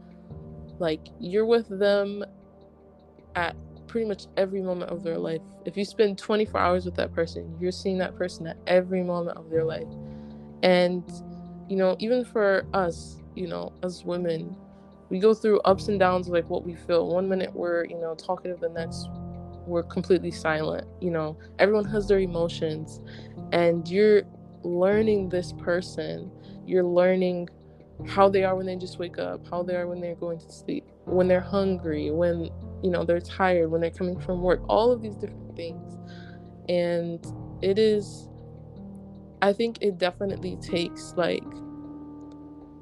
like 0.79 1.07
you're 1.19 1.45
with 1.45 1.67
them 1.79 2.23
at 3.35 3.55
pretty 3.87 4.07
much 4.07 4.27
every 4.37 4.61
moment 4.61 4.91
of 4.91 5.03
their 5.03 5.17
life. 5.17 5.41
If 5.65 5.75
you 5.77 5.85
spend 5.85 6.17
24 6.17 6.59
hours 6.59 6.85
with 6.85 6.95
that 6.95 7.13
person 7.13 7.55
you're 7.59 7.71
seeing 7.71 7.97
that 7.99 8.15
person 8.15 8.47
at 8.47 8.57
every 8.67 9.03
moment 9.03 9.37
of 9.37 9.49
their 9.49 9.63
life. 9.63 9.87
And 10.63 11.03
you 11.69 11.77
know 11.77 11.95
even 11.99 12.25
for 12.25 12.65
us 12.73 13.17
you 13.35 13.47
know 13.47 13.71
as 13.83 14.03
women 14.03 14.55
we 15.09 15.19
go 15.19 15.33
through 15.33 15.59
ups 15.61 15.87
and 15.87 15.99
downs 15.99 16.27
like 16.27 16.49
what 16.49 16.65
we 16.65 16.75
feel. 16.75 17.07
One 17.07 17.29
minute 17.29 17.53
we're 17.53 17.85
you 17.85 17.99
know 17.99 18.13
talkative 18.15 18.59
the 18.59 18.69
next 18.69 19.07
we're 19.69 19.83
completely 19.83 20.31
silent 20.31 20.87
you 21.01 21.11
know? 21.11 21.37
Everyone 21.59 21.85
has 21.85 22.07
their 22.07 22.19
emotions 22.19 23.01
and 23.51 23.87
you're 23.87 24.23
learning 24.63 25.29
this 25.29 25.53
person. 25.53 26.31
You're 26.65 26.83
learning 26.83 27.49
how 28.07 28.29
they 28.29 28.43
are 28.43 28.55
when 28.55 28.65
they 28.65 28.77
just 28.77 28.97
wake 28.97 29.17
up 29.19 29.45
how 29.49 29.61
they 29.61 29.75
are 29.75 29.85
when 29.85 29.99
they're 29.99 30.15
going 30.15 30.39
to 30.39 30.49
sleep 30.49 30.85
when 31.03 31.27
they're 31.27 31.41
hungry 31.41 32.11
when 32.11 32.49
you 32.81 32.89
know 32.89 33.03
they're 33.03 33.19
tired 33.19 33.69
when 33.69 33.81
they're 33.81 33.89
coming 33.89 34.17
from 34.17 34.41
work 34.41 34.61
all 34.69 34.91
of 34.91 35.01
these 35.01 35.15
different 35.15 35.55
things. 35.55 35.97
And 36.69 37.25
it 37.61 37.77
is 37.77 38.29
i 39.41 39.51
think 39.51 39.77
it 39.81 39.97
definitely 39.97 40.55
takes 40.57 41.13
like 41.15 41.43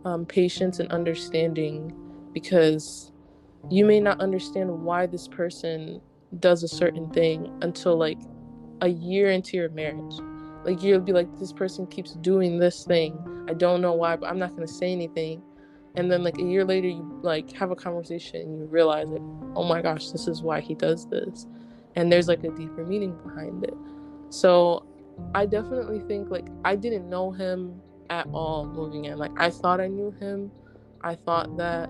um, 0.05 0.25
patience 0.25 0.79
and 0.79 0.91
understanding 0.91 1.93
because 2.33 3.11
you 3.69 3.85
may 3.85 3.99
not 3.99 4.21
understand 4.21 4.69
why 4.69 5.05
this 5.05 5.27
person 5.27 5.99
does 6.39 6.63
a 6.63 6.67
certain 6.67 7.09
thing 7.11 7.51
until 7.61 7.97
like 7.97 8.19
a 8.81 8.87
year 8.87 9.31
into 9.31 9.57
your 9.57 9.69
marriage. 9.69 10.15
Like 10.63 10.83
you'll 10.83 10.99
be 10.99 11.13
like, 11.13 11.27
this 11.39 11.53
person 11.53 11.87
keeps 11.87 12.13
doing 12.13 12.59
this 12.59 12.83
thing. 12.83 13.45
I 13.49 13.53
don't 13.53 13.81
know 13.81 13.93
why, 13.93 14.15
but 14.15 14.29
I'm 14.29 14.39
not 14.39 14.51
gonna 14.51 14.67
say 14.67 14.91
anything. 14.91 15.41
And 15.95 16.11
then 16.11 16.23
like 16.23 16.37
a 16.37 16.43
year 16.43 16.63
later, 16.63 16.87
you 16.87 17.19
like 17.23 17.51
have 17.53 17.71
a 17.71 17.75
conversation 17.75 18.41
and 18.41 18.59
you 18.59 18.65
realize 18.65 19.09
like, 19.09 19.21
oh 19.55 19.63
my 19.63 19.81
gosh, 19.81 20.09
this 20.11 20.27
is 20.27 20.41
why 20.41 20.59
he 20.61 20.75
does 20.75 21.07
this, 21.07 21.47
and 21.95 22.11
there's 22.11 22.27
like 22.27 22.43
a 22.43 22.51
deeper 22.51 22.85
meaning 22.85 23.15
behind 23.23 23.63
it. 23.63 23.73
So 24.29 24.85
I 25.33 25.45
definitely 25.45 26.01
think 26.07 26.29
like 26.29 26.47
I 26.65 26.75
didn't 26.75 27.09
know 27.09 27.31
him 27.31 27.81
at 28.09 28.27
all 28.31 28.65
moving 28.65 29.05
in. 29.05 29.17
Like 29.17 29.31
I 29.37 29.49
thought 29.49 29.79
I 29.79 29.87
knew 29.87 30.11
him. 30.19 30.51
I 31.01 31.15
thought 31.15 31.57
that 31.57 31.89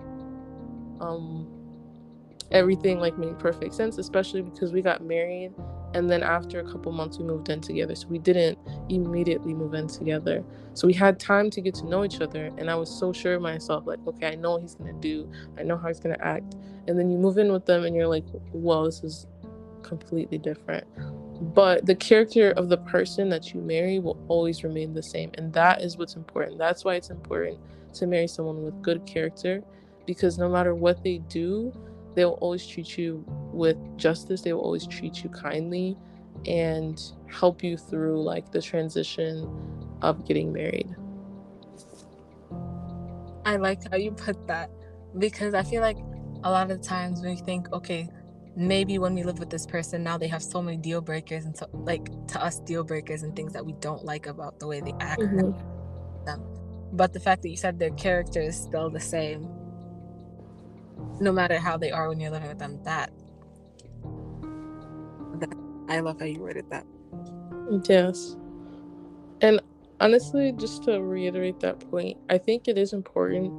um 1.02 1.57
everything 2.52 3.00
like 3.00 3.18
made 3.18 3.38
perfect 3.40 3.74
sense, 3.74 3.98
especially 3.98 4.42
because 4.42 4.72
we 4.72 4.82
got 4.82 5.04
married 5.04 5.54
and 5.94 6.10
then 6.10 6.22
after 6.22 6.60
a 6.60 6.72
couple 6.72 6.92
months 6.92 7.18
we 7.18 7.26
moved 7.26 7.50
in 7.50 7.62
together. 7.62 7.96
So 7.96 8.08
we 8.08 8.20
didn't 8.20 8.58
immediately 8.90 9.54
move 9.54 9.74
in 9.74 9.88
together. 9.88 10.44
So 10.74 10.88
we 10.88 10.94
had 10.94 11.20
time 11.20 11.50
to 11.52 11.62
get 11.62 11.74
to 11.76 11.86
know 11.88 12.04
each 12.04 12.22
other 12.22 12.52
and 12.58 12.70
I 12.70 12.76
was 12.76 12.90
so 12.90 13.12
sure 13.12 13.36
of 13.36 13.42
myself, 13.42 13.86
like, 13.88 14.00
okay, 14.08 14.28
I 14.28 14.36
know 14.36 14.54
what 14.54 14.62
he's 14.62 14.76
gonna 14.76 14.94
do, 14.94 15.30
I 15.58 15.64
know 15.64 15.78
how 15.78 15.88
he's 15.88 16.00
gonna 16.00 16.18
act. 16.20 16.56
And 16.88 16.98
then 16.98 17.10
you 17.10 17.18
move 17.18 17.38
in 17.38 17.52
with 17.52 17.66
them 17.66 17.84
and 17.84 17.96
you're 17.96 18.08
like, 18.08 18.26
well, 18.54 18.86
this 18.86 19.04
is 19.04 19.28
completely 19.84 20.38
different. 20.38 20.86
But 21.54 21.86
the 21.86 21.96
character 21.96 22.52
of 22.52 22.70
the 22.70 22.78
person 22.78 23.30
that 23.30 23.54
you 23.54 23.62
marry 23.62 24.00
will 24.00 24.18
always 24.28 24.64
remain 24.64 24.94
the 24.94 25.04
same. 25.04 25.32
And 25.36 25.54
that 25.54 25.82
is 25.82 25.98
what's 25.98 26.16
important. 26.16 26.58
That's 26.58 26.84
why 26.84 26.96
it's 26.96 27.10
important 27.10 27.60
to 27.94 28.08
marry 28.08 28.28
someone 28.28 28.64
with 28.64 28.82
good 28.82 29.06
character 29.06 29.64
because 30.06 30.38
no 30.38 30.50
matter 30.50 30.74
what 30.74 31.04
they 31.04 31.20
do, 31.30 31.74
they 32.18 32.26
will 32.26 32.40
always 32.42 32.66
treat 32.66 32.98
you 32.98 33.24
with 33.54 33.78
justice 33.96 34.42
they 34.42 34.52
will 34.52 34.62
always 34.62 34.88
treat 34.88 35.24
you 35.24 35.30
kindly 35.30 35.96
and 36.48 37.14
help 37.30 37.64
you 37.64 37.78
through 37.78 38.22
like 38.22 38.52
the 38.52 38.62
transition 38.62 39.48
of 40.02 40.26
getting 40.28 40.54
married. 40.54 40.96
I 43.46 43.56
like 43.56 43.90
how 43.90 43.98
you 43.98 44.12
put 44.12 44.48
that 44.48 44.70
because 45.18 45.54
i 45.54 45.64
feel 45.64 45.82
like 45.82 45.98
a 46.44 46.52
lot 46.52 46.70
of 46.70 46.82
times 46.82 47.22
we 47.24 47.36
think 47.36 47.72
okay 47.72 48.10
maybe 48.56 49.00
when 49.00 49.14
we 49.16 49.24
live 49.24 49.40
with 49.40 49.50
this 49.50 49.66
person 49.66 50.04
now 50.04 50.18
they 50.18 50.28
have 50.28 50.44
so 50.44 50.62
many 50.62 50.78
deal 50.78 51.00
breakers 51.00 51.46
and 51.46 51.56
so 51.56 51.66
like 51.74 52.06
to 52.28 52.44
us 52.44 52.60
deal 52.60 52.84
breakers 52.84 53.24
and 53.24 53.36
things 53.36 53.54
that 53.54 53.66
we 53.66 53.74
don't 53.80 54.04
like 54.04 54.28
about 54.28 54.60
the 54.60 54.68
way 54.68 54.82
they 54.82 54.94
act. 55.00 55.22
Mm-hmm. 55.22 56.26
them. 56.26 56.44
But 56.92 57.14
the 57.14 57.20
fact 57.20 57.42
that 57.44 57.50
you 57.50 57.58
said 57.58 57.80
their 57.80 57.92
character 57.92 58.42
is 58.42 58.58
still 58.58 58.90
the 58.90 59.00
same 59.00 59.48
no 61.20 61.32
matter 61.32 61.58
how 61.58 61.78
they 61.78 61.92
are 61.92 62.10
when 62.10 62.20
you're 62.20 62.32
living 62.32 62.50
with 62.50 62.60
them. 62.60 62.82
That, 62.84 63.12
that 65.40 65.54
I 65.90 66.00
love 66.00 66.20
how 66.20 66.26
you 66.26 66.40
worded 66.40 66.70
that. 66.70 66.86
Yes. 67.88 68.36
And 69.42 69.62
honestly, 70.00 70.52
just 70.54 70.84
to 70.84 71.02
reiterate 71.02 71.60
that 71.62 71.80
point, 71.92 72.18
I 72.30 72.38
think 72.38 72.68
it 72.68 72.78
is 72.78 72.94
important 72.94 73.54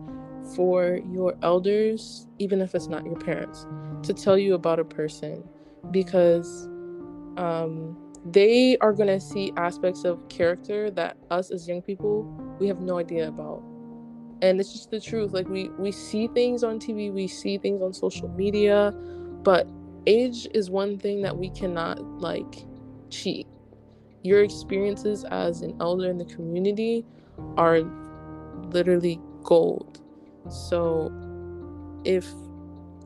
for 0.55 1.01
your 1.13 1.37
elders, 1.43 2.27
even 2.39 2.61
if 2.61 2.75
it's 2.75 2.89
not 2.89 3.05
your 3.05 3.17
parents, 3.17 3.67
to 4.03 4.15
tell 4.15 4.39
you 4.39 4.55
about 4.55 4.79
a 4.79 4.85
person 4.85 5.45
because 5.91 6.67
um, 7.37 7.97
they 8.25 8.77
are 8.79 8.93
going 8.93 9.09
to 9.09 9.21
see 9.21 9.53
aspects 9.57 10.05
of 10.05 10.27
character 10.29 10.91
that 10.91 11.17
us 11.31 11.51
as 11.51 11.69
young 11.69 11.83
people 11.83 12.23
we 12.59 12.67
have 12.67 12.81
no 12.81 12.99
idea 12.99 13.29
about 13.29 13.63
and 14.43 14.61
it's 14.61 14.73
just 14.73 14.91
the 14.91 15.01
truth 15.01 15.33
like 15.33 15.49
we 15.49 15.69
we 15.71 15.91
see 15.91 16.29
things 16.29 16.63
on 16.63 16.79
tv 16.79 17.13
we 17.13 17.27
see 17.27 17.59
things 17.59 17.83
on 17.83 17.93
social 17.93 18.29
media 18.29 18.93
but 19.43 19.67
age 20.07 20.49
is 20.55 20.71
one 20.71 20.99
thing 20.99 21.23
that 21.23 21.37
we 21.37 21.51
cannot 21.51 22.03
like 22.21 22.65
cheat. 23.11 23.47
Your 24.23 24.43
experiences 24.43 25.25
as 25.25 25.63
an 25.63 25.77
elder 25.81 26.11
in 26.11 26.19
the 26.19 26.25
community 26.25 27.05
are 27.57 27.81
literally 28.71 29.21
gold. 29.43 30.01
So 30.51 31.13
if 32.05 32.27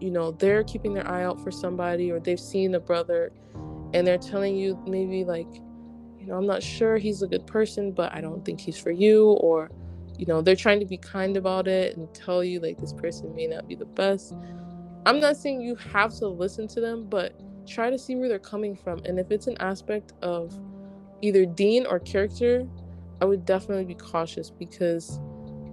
you 0.01 0.11
know 0.11 0.33
they're 0.33 0.65
keeping 0.65 0.95
their 0.95 1.09
eye 1.09 1.25
out 1.25 1.41
for 1.43 1.51
somebody 1.51 2.11
or 2.11 2.19
they've 2.19 2.41
seen 2.41 2.75
a 2.75 2.81
brother 2.81 3.33
and 3.95 4.07
they're 4.07 4.19
telling 4.19 4.57
you 4.57 4.77
maybe 4.87 5.25
like 5.25 5.47
you 6.19 6.27
know 6.27 6.35
i'm 6.35 6.47
not 6.47 6.61
sure 6.61 6.99
he's 6.99 7.23
a 7.23 7.27
good 7.27 7.47
person 7.47 7.93
but 7.93 8.13
i 8.13 8.21
don't 8.21 8.45
think 8.45 8.61
he's 8.61 8.77
for 8.77 8.91
you 8.91 9.31
or 9.35 9.71
you 10.23 10.27
know 10.27 10.41
they're 10.41 10.55
trying 10.55 10.79
to 10.79 10.87
be 10.87 10.97
kind 10.97 11.37
about 11.37 11.67
it 11.67 11.97
and 11.97 12.07
tell 12.15 12.45
you 12.45 12.61
like 12.61 12.79
this 12.79 12.93
person 12.93 13.35
may 13.35 13.49
not 13.49 13.67
be 13.67 13.75
the 13.75 13.85
best. 13.85 14.35
I'm 15.05 15.19
not 15.19 15.37
saying 15.37 15.63
you 15.63 15.75
have 15.75 16.15
to 16.19 16.29
listen 16.29 16.69
to 16.69 16.81
them 16.81 17.07
but 17.11 17.35
try 17.67 17.91
to 17.91 17.99
see 17.99 18.15
where 18.15 18.29
they're 18.29 18.39
coming 18.39 18.77
from. 18.77 19.03
And 19.05 19.19
if 19.19 19.33
it's 19.33 19.49
an 19.49 19.57
aspect 19.59 20.13
of 20.23 20.57
either 21.23 21.45
deen 21.45 21.87
or 21.87 21.99
character 21.99 22.69
i 23.21 23.25
would 23.25 23.45
definitely 23.45 23.85
be 23.85 23.95
cautious 23.95 24.49
because 24.49 25.21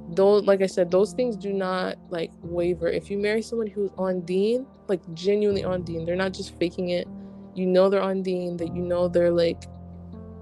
those 0.09 0.43
like 0.45 0.61
i 0.63 0.67
said 0.67 0.89
those 0.89 1.13
things 1.13 1.35
do 1.37 1.53
not 1.53 1.97
like 2.09 2.31
waver. 2.41 2.87
If 2.87 3.11
you 3.11 3.19
marry 3.19 3.43
someone 3.43 3.67
who's 3.67 3.91
on 3.99 4.21
deen 4.21 4.65
like 4.87 5.01
genuinely 5.13 5.63
on 5.63 5.83
deen 5.83 6.05
they're 6.05 6.15
not 6.15 6.33
just 6.33 6.57
faking 6.57 6.89
it. 6.89 7.07
You 7.53 7.67
know 7.67 7.87
they're 7.87 8.01
on 8.01 8.23
deen 8.23 8.57
that 8.57 8.75
you 8.75 8.81
know 8.81 9.07
they're 9.07 9.29
like 9.29 9.65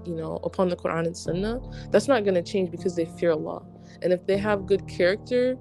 you 0.06 0.14
know 0.14 0.40
upon 0.44 0.70
the 0.70 0.76
quran 0.76 1.04
and 1.04 1.14
sunnah. 1.14 1.60
That's 1.90 2.08
not 2.08 2.24
going 2.24 2.36
to 2.36 2.42
change 2.42 2.70
because 2.70 2.96
they 2.96 3.04
fear 3.04 3.32
allah 3.32 3.62
and 4.02 4.12
if 4.12 4.26
they 4.26 4.36
have 4.36 4.66
good 4.66 4.86
character 4.86 5.56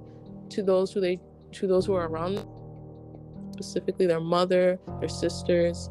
to 0.50 0.64
those 0.64 0.92
who 0.92 1.00
they 1.00 1.20
to 1.52 1.68
those 1.68 1.86
who 1.86 1.94
are 1.94 2.08
around 2.08 2.36
them 2.36 2.48
specifically 3.54 4.06
their 4.06 4.20
mother 4.20 4.80
their 5.00 5.10
sisters 5.10 5.90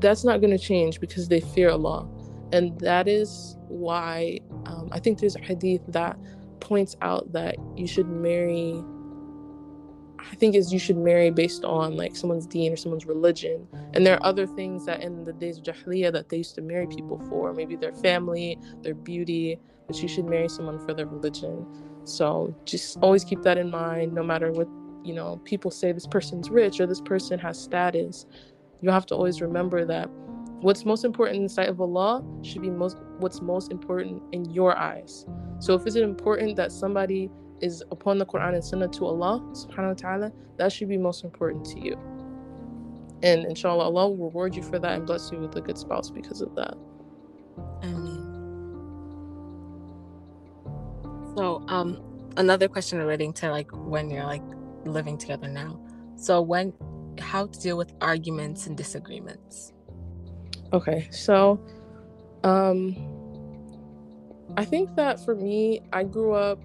that's 0.00 0.24
not 0.24 0.40
going 0.40 0.50
to 0.50 0.58
change 0.58 1.00
because 1.00 1.28
they 1.28 1.40
fear 1.40 1.70
allah 1.70 2.08
and 2.52 2.78
that 2.80 3.08
is 3.08 3.56
why 3.68 4.38
um, 4.66 4.88
i 4.92 4.98
think 4.98 5.18
there's 5.18 5.36
a 5.36 5.40
hadith 5.40 5.82
that 5.88 6.18
points 6.60 6.96
out 7.02 7.30
that 7.32 7.56
you 7.76 7.86
should 7.86 8.08
marry 8.08 8.82
I 10.30 10.36
think 10.36 10.54
is 10.54 10.72
you 10.72 10.78
should 10.78 10.96
marry 10.96 11.30
based 11.30 11.64
on 11.64 11.96
like 11.96 12.16
someone's 12.16 12.46
deen 12.46 12.72
or 12.72 12.76
someone's 12.76 13.06
religion. 13.06 13.66
And 13.92 14.06
there 14.06 14.16
are 14.16 14.26
other 14.26 14.46
things 14.46 14.86
that 14.86 15.02
in 15.02 15.24
the 15.24 15.32
days 15.32 15.58
of 15.58 15.64
Jahiliyyah 15.64 16.12
that 16.12 16.28
they 16.28 16.38
used 16.38 16.54
to 16.56 16.62
marry 16.62 16.86
people 16.86 17.18
for, 17.28 17.52
maybe 17.52 17.76
their 17.76 17.92
family, 17.92 18.58
their 18.82 18.94
beauty, 18.94 19.60
but 19.86 20.00
you 20.00 20.08
should 20.08 20.24
marry 20.24 20.48
someone 20.48 20.78
for 20.78 20.94
their 20.94 21.06
religion. 21.06 21.66
So 22.04 22.54
just 22.64 22.98
always 23.00 23.24
keep 23.24 23.42
that 23.42 23.58
in 23.58 23.70
mind 23.70 24.12
no 24.12 24.22
matter 24.22 24.52
what, 24.52 24.68
you 25.04 25.14
know, 25.14 25.40
people 25.44 25.70
say 25.70 25.92
this 25.92 26.06
person's 26.06 26.50
rich 26.50 26.80
or 26.80 26.86
this 26.86 27.00
person 27.00 27.38
has 27.38 27.58
status. 27.58 28.26
You 28.80 28.90
have 28.90 29.06
to 29.06 29.14
always 29.14 29.40
remember 29.40 29.84
that 29.86 30.08
what's 30.60 30.84
most 30.84 31.04
important 31.04 31.36
in 31.36 31.42
the 31.42 31.48
sight 31.48 31.68
of 31.68 31.80
Allah 31.80 32.24
should 32.42 32.62
be 32.62 32.70
most 32.70 32.96
what's 33.18 33.40
most 33.40 33.70
important 33.70 34.22
in 34.32 34.44
your 34.46 34.76
eyes. 34.76 35.26
So 35.58 35.74
if 35.74 35.86
it's 35.86 35.96
important 35.96 36.56
that 36.56 36.72
somebody 36.72 37.30
is 37.60 37.82
upon 37.90 38.18
the 38.18 38.26
Quran 38.26 38.54
and 38.54 38.64
Sunnah 38.64 38.88
to 38.88 39.06
Allah 39.06 39.40
subhanahu 39.52 39.88
wa 39.88 39.94
ta'ala, 39.94 40.32
that 40.58 40.72
should 40.72 40.88
be 40.88 40.98
most 40.98 41.24
important 41.24 41.64
to 41.66 41.80
you. 41.80 41.98
And 43.22 43.46
inshallah, 43.46 43.84
Allah 43.84 44.08
will 44.10 44.26
reward 44.28 44.54
you 44.54 44.62
for 44.62 44.78
that 44.78 44.92
and 44.92 45.06
bless 45.06 45.32
you 45.32 45.38
with 45.38 45.56
a 45.56 45.60
good 45.60 45.78
spouse 45.78 46.10
because 46.10 46.40
of 46.42 46.54
that. 46.56 46.74
So, 51.36 51.64
um, 51.68 52.00
another 52.36 52.68
question 52.68 52.98
relating 52.98 53.32
to 53.34 53.50
like 53.50 53.70
when 53.72 54.10
you're 54.10 54.24
like 54.24 54.42
living 54.84 55.18
together 55.18 55.48
now. 55.48 55.80
So, 56.16 56.40
when, 56.40 56.72
how 57.18 57.46
to 57.46 57.60
deal 57.60 57.76
with 57.76 57.92
arguments 58.00 58.66
and 58.66 58.76
disagreements? 58.76 59.72
Okay, 60.72 61.08
so, 61.10 61.60
um, 62.42 62.96
I 64.56 64.64
think 64.64 64.94
that 64.96 65.24
for 65.24 65.34
me, 65.34 65.80
I 65.92 66.04
grew 66.04 66.34
up 66.34 66.60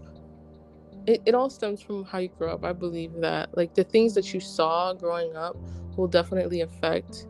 it, 1.10 1.22
it 1.26 1.36
all 1.36 1.50
stems 1.50 1.82
from 1.82 2.04
how 2.04 2.20
you 2.20 2.30
grow 2.30 2.54
up. 2.54 2.64
I 2.64 2.74
believe 2.74 3.14
that 3.22 3.56
like 3.58 3.74
the 3.74 3.84
things 3.84 4.14
that 4.14 4.34
you 4.34 4.40
saw 4.40 4.94
growing 4.94 5.36
up 5.36 5.58
will 5.98 6.08
definitely 6.08 6.62
affect 6.62 7.26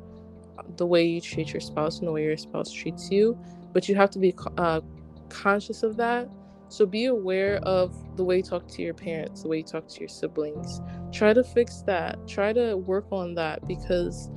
the 0.75 0.85
way 0.85 1.05
you 1.05 1.21
treat 1.21 1.53
your 1.53 1.61
spouse 1.61 1.99
and 1.99 2.07
the 2.07 2.11
way 2.11 2.23
your 2.23 2.37
spouse 2.37 2.71
treats 2.71 3.09
you. 3.09 3.37
But 3.71 3.87
you 3.87 3.95
have 3.95 4.09
to 4.11 4.19
be 4.19 4.35
uh, 4.57 4.81
conscious 5.29 5.83
of 5.83 5.95
that. 5.97 6.29
So 6.69 6.85
be 6.85 7.05
aware 7.05 7.57
of 7.63 7.95
the 8.15 8.23
way 8.23 8.37
you 8.37 8.43
talk 8.43 8.67
to 8.69 8.81
your 8.81 8.93
parents, 8.93 9.41
the 9.43 9.49
way 9.49 9.57
you 9.57 9.63
talk 9.63 9.87
to 9.87 9.99
your 9.99 10.09
siblings. 10.09 10.81
Try 11.11 11.33
to 11.33 11.43
fix 11.43 11.81
that. 11.87 12.27
Try 12.27 12.53
to 12.53 12.77
work 12.77 13.07
on 13.11 13.35
that 13.35 13.67
because 13.67 14.29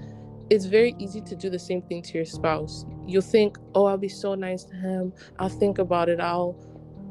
it's 0.51 0.65
very 0.65 0.95
easy 0.99 1.21
to 1.21 1.37
do 1.37 1.51
the 1.51 1.59
same 1.59 1.83
thing 1.83 2.03
to 2.03 2.15
your 2.15 2.25
spouse. 2.25 2.85
You'll 3.07 3.23
think, 3.23 3.59
"Oh, 3.75 3.85
I'll 3.85 3.99
be 3.99 4.09
so 4.09 4.35
nice 4.35 4.65
to 4.65 4.75
him. 4.75 5.13
I'll 5.39 5.49
think 5.49 5.79
about 5.79 6.09
it. 6.09 6.21
I'll 6.21 6.57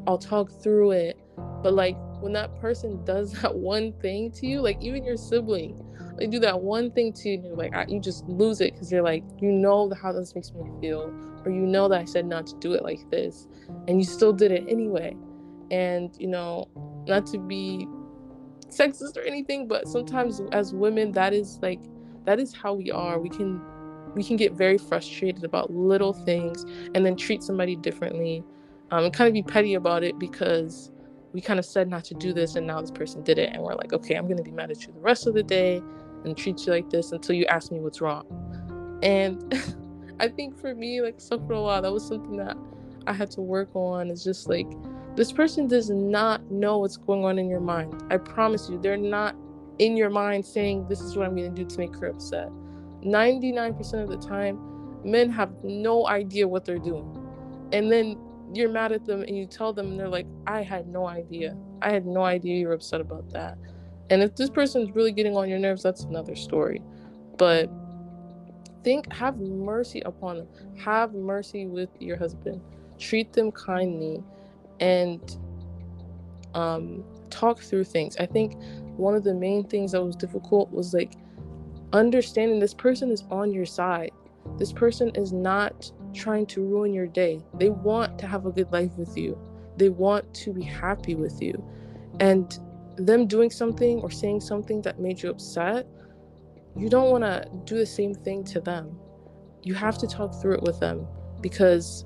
I'll 0.08 0.18
talk 0.18 0.52
through 0.64 0.92
it." 0.92 1.18
But 1.64 1.74
like 1.74 1.98
when 2.22 2.34
that 2.34 2.60
person 2.60 3.04
does 3.06 3.34
that 3.42 3.56
one 3.56 3.94
thing 3.94 4.32
to 4.34 4.48
you, 4.48 4.62
like 4.62 4.82
even 4.82 5.04
your 5.04 5.18
sibling, 5.18 5.84
they 6.18 6.28
do 6.28 6.40
that 6.40 6.62
one 6.62 6.92
thing 6.92 7.14
to 7.14 7.30
you, 7.30 7.36
and 7.36 7.46
you're 7.46 7.56
like, 7.56 7.72
ah, 7.76 7.86
you 7.88 8.00
just 8.00 8.26
lose 8.26 8.62
it 8.62 8.74
because 8.74 8.92
you're 8.92 9.02
like, 9.02 9.24
you 9.40 9.52
know 9.52 9.92
how 10.02 10.12
this 10.12 10.36
makes 10.36 10.52
me 10.54 10.70
feel, 10.80 11.12
or 11.46 11.52
you 11.52 11.66
know 11.66 11.88
that 11.88 12.00
I 12.00 12.06
said 12.06 12.26
not 12.26 12.48
to 12.48 12.56
do 12.56 12.74
it 12.74 12.84
like 12.84 13.10
this, 13.10 13.48
and 13.88 14.00
you 14.00 14.06
still 14.06 14.34
did 14.34 14.52
it 14.52 14.66
anyway. 14.68 15.16
And 15.70 16.16
you 16.20 16.28
know, 16.28 16.68
not 17.08 17.26
to 17.28 17.38
be 17.38 17.88
sexist 18.70 19.18
or 19.18 19.22
anything, 19.22 19.68
but 19.68 19.88
sometimes 19.88 20.42
as 20.52 20.74
women, 20.74 21.12
that 21.14 21.34
is 21.34 21.60
like, 21.62 21.82
that 22.26 22.40
is 22.40 22.54
how 22.54 22.74
we 22.74 22.92
are. 22.92 23.20
We 23.20 23.30
can 23.30 23.62
we 24.16 24.24
can 24.24 24.36
get 24.36 24.54
very 24.54 24.78
frustrated 24.78 25.44
about 25.44 25.72
little 25.72 26.14
things 26.14 26.66
and 26.94 27.06
then 27.06 27.16
treat 27.16 27.44
somebody 27.44 27.76
differently 27.76 28.44
um, 28.92 29.06
and 29.06 29.14
kind 29.14 29.28
of 29.28 29.34
be 29.34 29.44
petty 29.44 29.76
about 29.76 30.04
it 30.04 30.20
because 30.20 30.92
we 31.34 31.40
kind 31.40 31.60
of 31.60 31.66
said 31.66 31.88
not 31.88 32.04
to 32.04 32.14
do 32.16 32.34
this 32.34 32.56
and 32.56 32.68
now 32.68 32.82
this 32.82 32.92
person 32.92 33.24
did 33.24 33.38
it 33.38 33.50
and 33.54 33.64
we're 33.64 33.76
like 33.76 33.94
okay 33.94 34.16
i'm 34.16 34.26
going 34.26 34.38
to 34.38 34.44
be 34.44 34.52
mad 34.52 34.70
at 34.70 34.86
you 34.86 34.92
the 34.94 35.00
rest 35.00 35.28
of 35.28 35.34
the 35.34 35.44
day 35.44 35.82
and 36.26 36.38
treat 36.38 36.66
you 36.66 36.74
like 36.74 36.90
this 36.90 37.12
until 37.12 37.36
you 37.36 37.46
ask 37.46 37.72
me 37.72 37.80
what's 37.80 38.02
wrong 38.02 38.26
and 39.02 39.54
i 40.22 40.28
think 40.30 40.58
for 40.58 40.74
me 40.74 41.02
like 41.02 41.20
so 41.20 41.38
for 41.46 41.54
a 41.54 41.62
while 41.62 41.82
that 41.82 41.92
was 41.92 42.08
something 42.08 42.38
that 42.38 42.56
i 43.08 43.14
had 43.14 43.30
to 43.32 43.42
work 43.42 43.70
on. 43.76 44.10
Is 44.10 44.24
just 44.24 44.48
like 44.48 44.68
this 45.16 45.32
person 45.32 45.68
does 45.68 45.90
not 45.90 46.50
know 46.50 46.78
what's 46.78 46.98
going 46.98 47.26
on 47.26 47.38
in 47.38 47.50
your 47.50 47.60
mind. 47.60 48.02
I 48.10 48.18
promise 48.18 48.70
you 48.70 48.80
they're 48.80 48.96
not 48.96 49.36
in 49.80 49.98
your 49.98 50.10
mind 50.10 50.46
saying 50.46 50.88
this 50.88 51.02
is 51.02 51.18
what 51.18 51.28
i'm 51.28 51.36
to 51.36 51.50
do 51.50 51.66
to 51.66 51.78
make 51.80 51.96
her 51.98 52.08
upset. 52.08 52.50
99% 53.04 54.04
of 54.04 54.10
the 54.10 54.18
time 54.18 54.60
men 55.04 55.30
have 55.30 55.52
no 55.64 56.08
idea 56.08 56.48
what 56.48 56.66
they're 56.66 56.78
doing. 56.78 57.18
And 57.74 57.92
then 57.92 58.18
you're 58.54 58.70
mad 58.70 58.92
at 58.92 59.06
them 59.06 59.24
and 59.24 59.36
you 59.36 59.46
tell 59.46 59.74
them 59.74 59.88
and 59.88 60.00
they're 60.00 60.10
like 60.10 60.28
i 60.48 60.62
had 60.62 60.88
no 60.88 61.08
idea. 61.08 61.58
I 61.82 61.92
had 61.92 62.06
no 62.06 62.24
idea 62.24 62.60
you 62.60 62.68
were 62.68 62.74
upset 62.74 63.02
about 63.02 63.30
that. 63.32 63.58
And 64.10 64.22
if 64.22 64.36
this 64.36 64.50
person's 64.50 64.92
really 64.92 65.12
getting 65.12 65.36
on 65.36 65.50
your 65.50 65.60
nerves 65.60 65.84
that's 65.84 66.04
another 66.04 66.36
story. 66.36 66.82
But 67.38 67.70
think 68.84 69.12
have 69.14 69.40
mercy 69.40 70.02
upon 70.02 70.38
them 70.38 70.48
have 70.78 71.14
mercy 71.14 71.66
with 71.66 71.90
your 72.00 72.18
husband 72.18 72.62
treat 72.98 73.32
them 73.34 73.52
kindly 73.52 74.24
and 74.80 75.38
um, 76.54 77.04
talk 77.30 77.60
through 77.60 77.84
things 77.84 78.18
i 78.18 78.26
think 78.26 78.56
one 78.98 79.16
of 79.16 79.24
the 79.24 79.34
main 79.34 79.64
things 79.64 79.94
that 79.94 80.04
was 80.04 80.16
difficult 80.16 80.72
was 80.72 80.94
like 80.94 81.14
understanding 81.94 82.60
this 82.60 82.74
person 82.74 83.10
is 83.12 83.24
on 83.32 83.52
your 83.52 83.66
side 83.66 84.12
this 84.58 84.72
person 84.72 85.10
is 85.16 85.32
not 85.32 85.92
trying 86.14 86.46
to 86.48 86.62
ruin 86.62 86.94
your 86.94 87.08
day. 87.08 87.42
They 87.56 87.70
want 87.70 88.18
to 88.20 88.28
have 88.28 88.46
a 88.46 88.52
good 88.52 88.72
life 88.72 88.92
with 88.98 89.18
you. 89.18 89.38
They 89.78 89.90
want 89.90 90.34
to 90.36 90.54
be 90.54 90.64
happy 90.64 91.16
with 91.16 91.42
you. 91.42 91.64
And 92.20 92.58
them 92.98 93.28
doing 93.28 93.50
something 93.50 94.00
or 94.02 94.12
saying 94.12 94.42
something 94.42 94.82
that 94.82 95.00
made 95.00 95.22
you 95.22 95.30
upset, 95.30 95.88
you 96.76 96.90
don't 96.90 97.12
want 97.12 97.24
to 97.24 97.48
do 97.66 97.78
the 97.78 97.86
same 97.86 98.14
thing 98.14 98.44
to 98.46 98.62
them. 98.62 98.98
You 99.64 99.74
have 99.76 99.98
to 100.00 100.08
talk 100.08 100.34
through 100.42 100.56
it 100.56 100.64
with 100.64 100.80
them 100.80 101.06
because 101.42 102.06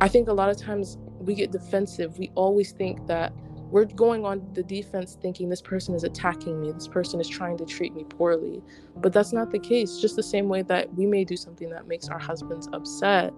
I 0.00 0.08
think 0.08 0.28
a 0.28 0.32
lot 0.32 0.48
of 0.48 0.56
times 0.56 0.98
we 1.18 1.34
get 1.34 1.52
defensive. 1.52 2.18
We 2.18 2.30
always 2.34 2.72
think 2.72 3.06
that 3.06 3.32
we're 3.70 3.84
going 3.84 4.24
on 4.24 4.46
the 4.52 4.62
defense 4.62 5.16
thinking 5.20 5.48
this 5.48 5.62
person 5.62 5.94
is 5.94 6.04
attacking 6.04 6.60
me, 6.60 6.72
this 6.72 6.88
person 6.88 7.20
is 7.20 7.28
trying 7.28 7.56
to 7.58 7.64
treat 7.64 7.94
me 7.94 8.04
poorly. 8.04 8.62
But 8.96 9.12
that's 9.12 9.32
not 9.32 9.50
the 9.50 9.58
case. 9.58 9.98
Just 9.98 10.16
the 10.16 10.22
same 10.22 10.48
way 10.48 10.62
that 10.62 10.92
we 10.94 11.06
may 11.06 11.24
do 11.24 11.36
something 11.36 11.70
that 11.70 11.86
makes 11.86 12.08
our 12.08 12.18
husbands 12.18 12.68
upset, 12.72 13.32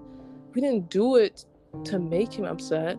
we 0.55 0.61
didn't 0.61 0.91
do 0.91 1.17
it 1.17 1.45
to 1.85 1.99
make 1.99 2.33
him 2.33 2.45
upset. 2.45 2.99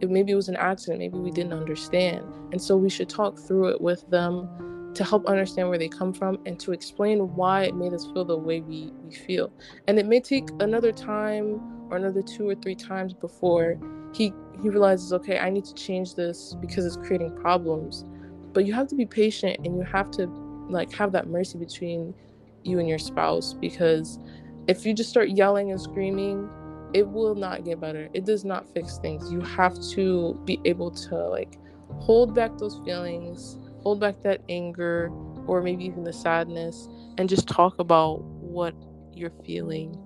it, 0.00 0.10
maybe 0.10 0.32
it 0.32 0.36
was 0.36 0.48
an 0.48 0.56
accident 0.56 0.98
maybe 0.98 1.18
we 1.18 1.30
didn't 1.30 1.52
understand 1.52 2.24
and 2.52 2.60
so 2.60 2.76
we 2.76 2.88
should 2.88 3.08
talk 3.08 3.38
through 3.38 3.68
it 3.68 3.80
with 3.80 4.08
them 4.10 4.48
to 4.96 5.04
help 5.04 5.26
understand 5.26 5.68
where 5.68 5.78
they 5.78 5.88
come 5.88 6.12
from 6.12 6.38
and 6.46 6.58
to 6.60 6.72
explain 6.72 7.34
why 7.36 7.62
it 7.64 7.74
made 7.74 7.92
us 7.92 8.06
feel 8.12 8.24
the 8.24 8.36
way 8.36 8.60
we, 8.60 8.92
we 9.04 9.14
feel. 9.14 9.52
And 9.86 9.98
it 9.98 10.06
may 10.06 10.20
take 10.20 10.48
another 10.60 10.92
time 10.92 11.60
or 11.90 11.96
another 11.96 12.22
two 12.22 12.48
or 12.48 12.54
three 12.54 12.74
times 12.74 13.14
before 13.14 13.78
he 14.12 14.32
he 14.62 14.70
realizes 14.70 15.12
okay 15.12 15.38
i 15.38 15.50
need 15.50 15.66
to 15.66 15.74
change 15.74 16.14
this 16.14 16.56
because 16.60 16.84
it's 16.84 16.96
creating 16.96 17.34
problems. 17.36 18.04
But 18.52 18.64
you 18.64 18.72
have 18.72 18.88
to 18.88 18.94
be 18.94 19.04
patient 19.04 19.58
and 19.64 19.76
you 19.76 19.82
have 19.82 20.10
to 20.12 20.26
like 20.68 20.92
have 20.94 21.12
that 21.12 21.28
mercy 21.28 21.58
between 21.58 22.14
you 22.64 22.78
and 22.78 22.88
your 22.88 22.98
spouse 22.98 23.52
because 23.52 24.18
if 24.66 24.86
you 24.86 24.94
just 24.94 25.10
start 25.10 25.28
yelling 25.28 25.70
and 25.70 25.80
screaming 25.80 26.48
it 26.94 27.06
will 27.06 27.34
not 27.34 27.64
get 27.64 27.80
better. 27.80 28.08
It 28.14 28.24
does 28.24 28.44
not 28.44 28.66
fix 28.72 28.98
things. 28.98 29.30
You 29.30 29.40
have 29.40 29.78
to 29.90 30.40
be 30.44 30.60
able 30.64 30.90
to 30.90 31.28
like 31.28 31.58
hold 31.98 32.34
back 32.34 32.56
those 32.58 32.80
feelings 32.84 33.58
hold 33.86 34.00
back 34.00 34.20
that 34.24 34.40
anger 34.48 35.12
or 35.46 35.62
maybe 35.62 35.84
even 35.84 36.02
the 36.02 36.12
sadness 36.12 36.88
and 37.18 37.28
just 37.28 37.46
talk 37.46 37.78
about 37.78 38.20
what 38.56 38.74
you're 39.12 39.30
feeling 39.44 39.96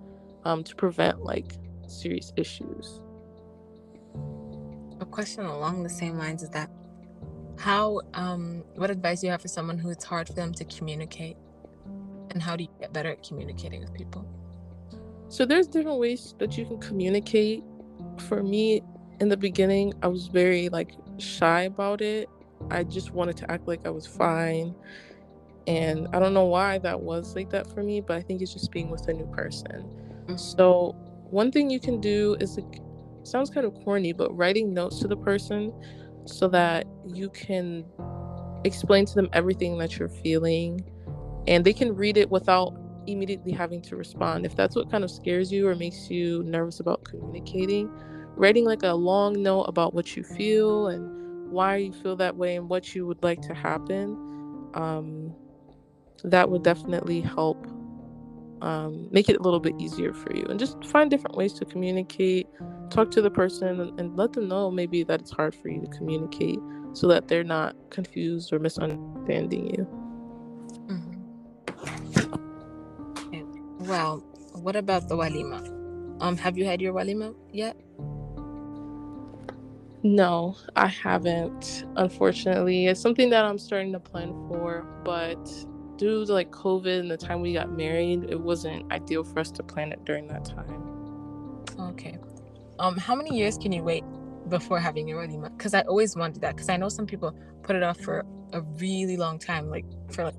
um, 0.44 0.62
to 0.62 0.76
prevent 0.76 1.24
like 1.24 1.54
serious 1.88 2.30
issues. 2.36 3.00
A 5.00 5.06
question 5.06 5.46
along 5.46 5.82
the 5.82 5.88
same 5.88 6.18
lines 6.18 6.42
is 6.42 6.50
that 6.50 6.68
how 7.56 8.02
um 8.12 8.62
what 8.74 8.90
advice 8.90 9.22
do 9.22 9.28
you 9.28 9.30
have 9.30 9.40
for 9.40 9.48
someone 9.48 9.78
who 9.78 9.88
it's 9.88 10.04
hard 10.04 10.26
for 10.26 10.34
them 10.34 10.52
to 10.52 10.64
communicate? 10.66 11.38
And 12.32 12.42
how 12.42 12.56
do 12.56 12.64
you 12.64 12.70
get 12.80 12.92
better 12.92 13.12
at 13.12 13.26
communicating 13.26 13.80
with 13.80 13.94
people? 13.94 14.26
So 15.30 15.46
there's 15.46 15.66
different 15.66 15.98
ways 15.98 16.34
that 16.38 16.58
you 16.58 16.66
can 16.66 16.78
communicate. 16.80 17.64
For 18.18 18.42
me 18.42 18.82
in 19.20 19.28
the 19.28 19.36
beginning 19.36 19.92
i 20.02 20.06
was 20.06 20.26
very 20.26 20.68
like 20.70 20.92
shy 21.18 21.62
about 21.62 22.00
it 22.00 22.28
i 22.70 22.82
just 22.82 23.12
wanted 23.12 23.36
to 23.36 23.50
act 23.50 23.66
like 23.66 23.84
i 23.86 23.90
was 23.90 24.06
fine 24.06 24.74
and 25.66 26.08
i 26.12 26.18
don't 26.18 26.34
know 26.34 26.46
why 26.46 26.78
that 26.78 27.00
was 27.00 27.34
like 27.34 27.50
that 27.50 27.66
for 27.72 27.82
me 27.82 28.00
but 28.00 28.16
i 28.16 28.22
think 28.22 28.40
it's 28.42 28.52
just 28.52 28.70
being 28.70 28.90
with 28.90 29.06
a 29.08 29.12
new 29.12 29.26
person 29.26 29.82
mm-hmm. 29.82 30.36
so 30.36 30.94
one 31.30 31.50
thing 31.50 31.70
you 31.70 31.80
can 31.80 32.00
do 32.00 32.36
is 32.40 32.58
like 32.58 32.80
sounds 33.22 33.50
kind 33.50 33.66
of 33.66 33.74
corny 33.84 34.12
but 34.12 34.34
writing 34.36 34.72
notes 34.72 34.98
to 34.98 35.08
the 35.08 35.16
person 35.16 35.72
so 36.24 36.48
that 36.48 36.86
you 37.06 37.28
can 37.30 37.84
explain 38.64 39.06
to 39.06 39.14
them 39.14 39.28
everything 39.32 39.78
that 39.78 39.98
you're 39.98 40.08
feeling 40.08 40.80
and 41.46 41.64
they 41.64 41.72
can 41.72 41.94
read 41.94 42.16
it 42.16 42.30
without 42.30 42.74
immediately 43.06 43.52
having 43.52 43.80
to 43.82 43.96
respond. 43.96 44.46
If 44.46 44.56
that's 44.56 44.76
what 44.76 44.90
kind 44.90 45.04
of 45.04 45.10
scares 45.10 45.50
you 45.52 45.66
or 45.68 45.74
makes 45.74 46.10
you 46.10 46.42
nervous 46.44 46.80
about 46.80 47.04
communicating, 47.04 47.90
writing 48.36 48.64
like 48.64 48.82
a 48.82 48.92
long 48.92 49.42
note 49.42 49.64
about 49.64 49.94
what 49.94 50.16
you 50.16 50.22
feel 50.22 50.88
and 50.88 51.19
why 51.50 51.76
you 51.76 51.92
feel 51.92 52.16
that 52.16 52.36
way 52.36 52.56
and 52.56 52.68
what 52.68 52.94
you 52.94 53.06
would 53.06 53.22
like 53.22 53.40
to 53.42 53.54
happen, 53.54 54.16
um, 54.74 55.34
that 56.24 56.50
would 56.50 56.62
definitely 56.62 57.20
help 57.20 57.66
um, 58.62 59.08
make 59.10 59.28
it 59.28 59.36
a 59.36 59.42
little 59.42 59.60
bit 59.60 59.74
easier 59.78 60.12
for 60.12 60.34
you. 60.34 60.44
And 60.48 60.58
just 60.58 60.84
find 60.84 61.10
different 61.10 61.36
ways 61.36 61.52
to 61.54 61.64
communicate, 61.64 62.46
talk 62.90 63.10
to 63.12 63.22
the 63.22 63.30
person, 63.30 63.80
and, 63.80 63.98
and 63.98 64.16
let 64.16 64.32
them 64.32 64.48
know 64.48 64.70
maybe 64.70 65.02
that 65.04 65.20
it's 65.20 65.30
hard 65.30 65.54
for 65.54 65.68
you 65.68 65.80
to 65.80 65.86
communicate 65.88 66.58
so 66.92 67.06
that 67.08 67.28
they're 67.28 67.44
not 67.44 67.74
confused 67.90 68.52
or 68.52 68.58
misunderstanding 68.58 69.74
you. 69.74 70.00
Well, 73.80 74.18
what 74.52 74.76
about 74.76 75.08
the 75.08 75.16
walima? 75.16 75.66
Um, 76.20 76.36
have 76.36 76.58
you 76.58 76.64
had 76.64 76.80
your 76.80 76.92
walima 76.92 77.34
yet? 77.50 77.76
No, 80.02 80.56
I 80.76 80.86
haven't. 80.86 81.84
Unfortunately, 81.96 82.86
it's 82.86 83.00
something 83.00 83.28
that 83.30 83.44
I'm 83.44 83.58
starting 83.58 83.92
to 83.92 84.00
plan 84.00 84.30
for, 84.48 84.86
but 85.04 85.44
due 85.98 86.24
to 86.24 86.32
like 86.32 86.50
COVID 86.50 87.00
and 87.00 87.10
the 87.10 87.18
time 87.18 87.42
we 87.42 87.52
got 87.52 87.70
married, 87.70 88.24
it 88.30 88.40
wasn't 88.40 88.90
ideal 88.90 89.22
for 89.22 89.40
us 89.40 89.50
to 89.52 89.62
plan 89.62 89.92
it 89.92 90.02
during 90.06 90.26
that 90.28 90.44
time. 90.46 91.66
Okay. 91.78 92.18
Um, 92.78 92.96
how 92.96 93.14
many 93.14 93.36
years 93.36 93.58
can 93.58 93.72
you 93.72 93.82
wait 93.82 94.04
before 94.48 94.80
having 94.80 95.06
your 95.06 95.22
walima? 95.22 95.54
Because 95.54 95.74
I 95.74 95.82
always 95.82 96.16
wanted 96.16 96.40
that. 96.40 96.56
Because 96.56 96.70
I 96.70 96.78
know 96.78 96.88
some 96.88 97.06
people 97.06 97.36
put 97.62 97.76
it 97.76 97.82
off 97.82 98.00
for 98.00 98.24
a 98.54 98.62
really 98.78 99.18
long 99.18 99.38
time, 99.38 99.68
like 99.68 99.84
for 100.10 100.24
like 100.24 100.34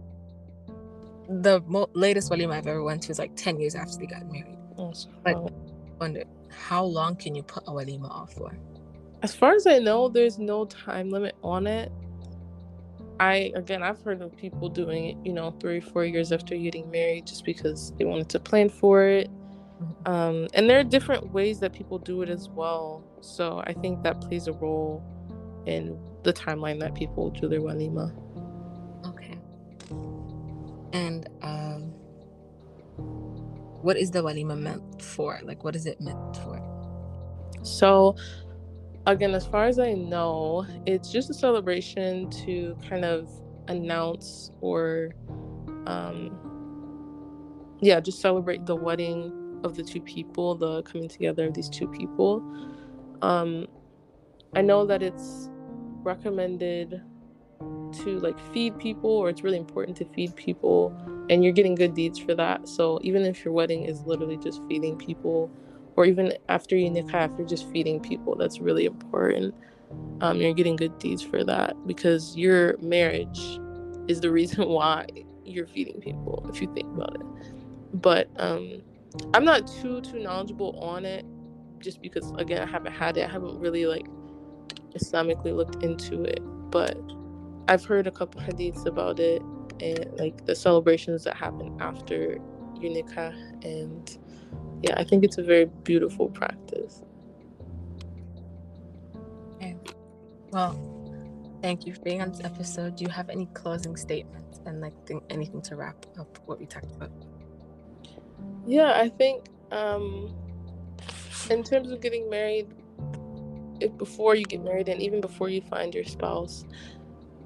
the 1.29 1.61
mo- 1.67 1.89
latest 1.93 2.31
walima 2.31 2.55
I've 2.55 2.65
ever 2.65 2.83
went 2.83 3.03
to 3.03 3.11
is 3.11 3.19
like 3.19 3.35
10 3.35 3.59
years 3.59 3.75
after 3.75 3.99
they 3.99 4.07
got 4.07 4.25
married. 4.25 4.57
Oh, 4.79 4.91
like, 5.23 5.37
I 5.37 5.49
wonder 5.99 6.23
how 6.49 6.83
long 6.83 7.15
can 7.15 7.35
you 7.35 7.43
put 7.43 7.63
a 7.67 7.71
walima 7.71 8.09
off 8.09 8.33
for? 8.33 8.57
As 9.23 9.35
far 9.35 9.53
as 9.53 9.67
I 9.67 9.77
know, 9.79 10.09
there's 10.09 10.39
no 10.39 10.65
time 10.65 11.09
limit 11.09 11.35
on 11.43 11.67
it. 11.67 11.91
I 13.19 13.51
again, 13.55 13.83
I've 13.83 14.01
heard 14.01 14.21
of 14.21 14.35
people 14.35 14.67
doing 14.67 15.05
it, 15.05 15.17
you 15.23 15.31
know, 15.31 15.51
three, 15.59 15.79
four 15.79 16.05
years 16.05 16.31
after 16.31 16.55
getting 16.55 16.89
married, 16.89 17.27
just 17.27 17.45
because 17.45 17.93
they 17.97 18.05
wanted 18.05 18.29
to 18.29 18.39
plan 18.39 18.69
for 18.69 19.05
it. 19.05 19.29
Mm-hmm. 19.81 20.11
Um, 20.11 20.47
and 20.53 20.69
there 20.69 20.79
are 20.79 20.83
different 20.83 21.31
ways 21.31 21.59
that 21.59 21.71
people 21.73 21.99
do 21.99 22.23
it 22.23 22.29
as 22.29 22.49
well. 22.49 23.03
So 23.21 23.63
I 23.65 23.73
think 23.73 24.01
that 24.03 24.21
plays 24.21 24.47
a 24.47 24.53
role 24.53 25.03
in 25.67 25.99
the 26.23 26.33
timeline 26.33 26.79
that 26.79 26.95
people 26.95 27.29
do 27.29 27.47
their 27.47 27.61
walima. 27.61 28.11
Okay. 29.05 29.37
And 30.93 31.29
um, 31.43 31.93
what 33.81 33.97
is 33.97 34.11
the 34.11 34.23
walima 34.23 34.57
meant 34.59 35.01
for? 35.01 35.39
Like, 35.43 35.63
what 35.63 35.75
is 35.75 35.85
it 35.85 35.99
meant 36.01 36.37
for? 36.37 36.59
So, 37.63 38.15
again, 39.07 39.33
as 39.33 39.45
far 39.45 39.65
as 39.65 39.79
I 39.79 39.93
know, 39.93 40.65
it's 40.85 41.11
just 41.11 41.29
a 41.29 41.33
celebration 41.33 42.29
to 42.45 42.77
kind 42.87 43.05
of 43.05 43.29
announce 43.67 44.51
or, 44.61 45.13
um, 45.87 46.37
yeah, 47.81 47.99
just 47.99 48.21
celebrate 48.21 48.65
the 48.65 48.75
wedding 48.75 49.59
of 49.63 49.75
the 49.75 49.83
two 49.83 50.01
people, 50.01 50.55
the 50.55 50.83
coming 50.83 51.07
together 51.07 51.47
of 51.47 51.53
these 51.53 51.69
two 51.69 51.87
people. 51.87 52.43
Um, 53.21 53.67
I 54.55 54.61
know 54.61 54.85
that 54.85 55.01
it's 55.01 55.49
recommended 56.03 57.01
to 57.91 58.19
like 58.19 58.39
feed 58.53 58.77
people 58.79 59.09
or 59.09 59.29
it's 59.29 59.43
really 59.43 59.57
important 59.57 59.97
to 59.97 60.05
feed 60.05 60.35
people 60.35 60.95
and 61.29 61.43
you're 61.43 61.53
getting 61.53 61.75
good 61.75 61.93
deeds 61.93 62.17
for 62.17 62.33
that 62.33 62.67
so 62.67 62.99
even 63.03 63.23
if 63.23 63.43
your 63.43 63.53
wedding 63.53 63.83
is 63.83 64.01
literally 64.03 64.37
just 64.37 64.61
feeding 64.67 64.97
people 64.97 65.51
or 66.01 66.05
even 66.05 66.33
after 66.49 66.75
you 66.75 66.89
nikah 66.89 67.37
you're 67.37 67.47
just 67.47 67.69
feeding 67.69 67.99
people. 67.99 68.35
That's 68.35 68.59
really 68.59 68.85
important. 68.85 69.53
Um, 70.21 70.41
you're 70.41 70.53
getting 70.53 70.75
good 70.75 70.97
deeds 70.97 71.21
for 71.21 71.43
that 71.43 71.75
because 71.85 72.35
your 72.35 72.75
marriage 72.79 73.59
is 74.07 74.19
the 74.19 74.31
reason 74.39 74.67
why 74.67 75.05
you're 75.45 75.67
feeding 75.67 76.01
people 76.01 76.49
if 76.51 76.59
you 76.59 76.73
think 76.73 76.87
about 76.95 77.15
it. 77.15 78.01
But 78.01 78.29
um, 78.37 78.81
i'm 79.33 79.43
not 79.43 79.67
too 79.67 79.99
too 79.99 80.19
knowledgeable 80.19 80.79
on 80.79 81.03
it 81.03 81.25
just 81.79 82.01
because 82.01 82.31
again 82.37 82.61
i 82.61 82.65
haven't 82.65 82.93
had 82.93 83.17
it. 83.17 83.27
I 83.27 83.31
haven't 83.31 83.59
really 83.59 83.85
like 83.85 84.07
islamically 84.95 85.55
looked 85.55 85.83
into 85.83 86.23
it. 86.23 86.39
But 86.71 86.97
I've 87.67 87.85
heard 87.85 88.07
a 88.07 88.11
couple 88.11 88.41
hadiths 88.41 88.87
about 88.87 89.19
it 89.19 89.43
and 89.79 90.09
like 90.17 90.45
the 90.47 90.55
celebrations 90.55 91.25
that 91.25 91.35
happen 91.35 91.77
after 91.79 92.39
your 92.79 92.91
nikah 92.91 93.35
and 93.63 94.17
yeah, 94.81 94.95
I 94.97 95.03
think 95.03 95.23
it's 95.23 95.37
a 95.37 95.43
very 95.43 95.65
beautiful 95.83 96.29
practice. 96.29 97.03
Okay. 99.55 99.77
Well, 100.51 100.73
thank 101.61 101.85
you 101.85 101.93
for 101.93 102.01
being 102.01 102.21
on 102.21 102.31
this 102.31 102.41
episode. 102.43 102.95
Do 102.95 103.03
you 103.03 103.09
have 103.09 103.29
any 103.29 103.45
closing 103.53 103.95
statements 103.95 104.59
and 104.65 104.81
like 104.81 104.93
th- 105.05 105.21
anything 105.29 105.61
to 105.63 105.75
wrap 105.75 106.05
up 106.19 106.39
what 106.45 106.59
we 106.59 106.65
talked 106.65 106.91
about? 106.95 107.11
Yeah, 108.65 108.93
I 108.95 109.09
think 109.09 109.45
um 109.71 110.35
in 111.49 111.63
terms 111.63 111.91
of 111.91 112.01
getting 112.01 112.29
married, 112.29 112.67
if 113.79 113.95
before 113.97 114.35
you 114.35 114.45
get 114.45 114.63
married 114.63 114.89
and 114.89 115.01
even 115.01 115.21
before 115.21 115.49
you 115.49 115.61
find 115.61 115.93
your 115.93 116.03
spouse, 116.03 116.65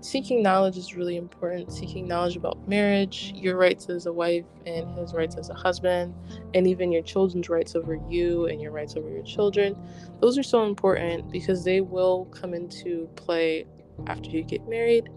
seeking 0.05 0.43
knowledge 0.43 0.77
is 0.77 0.95
really 0.95 1.17
important. 1.17 1.73
Seeking 1.73 2.07
knowledge 2.07 2.37
about 2.37 2.67
marriage, 2.67 3.33
your 3.35 3.57
rights 3.57 3.89
as 3.89 4.05
a 4.05 4.13
wife, 4.13 4.45
and 4.65 4.97
his 4.97 5.13
rights 5.13 5.35
as 5.35 5.49
a 5.49 5.53
husband, 5.53 6.13
and 6.53 6.67
even 6.67 6.91
your 6.91 7.01
children's 7.01 7.49
rights 7.49 7.75
over 7.75 7.99
you 8.09 8.45
and 8.45 8.61
your 8.61 8.71
rights 8.71 8.95
over 8.95 9.09
your 9.09 9.23
children. 9.23 9.75
Those 10.21 10.37
are 10.37 10.43
so 10.43 10.63
important 10.65 11.31
because 11.31 11.63
they 11.63 11.81
will 11.81 12.25
come 12.25 12.53
into 12.53 13.09
play 13.15 13.65
after 14.07 14.29
you 14.29 14.43
get 14.43 14.67
married. 14.67 15.09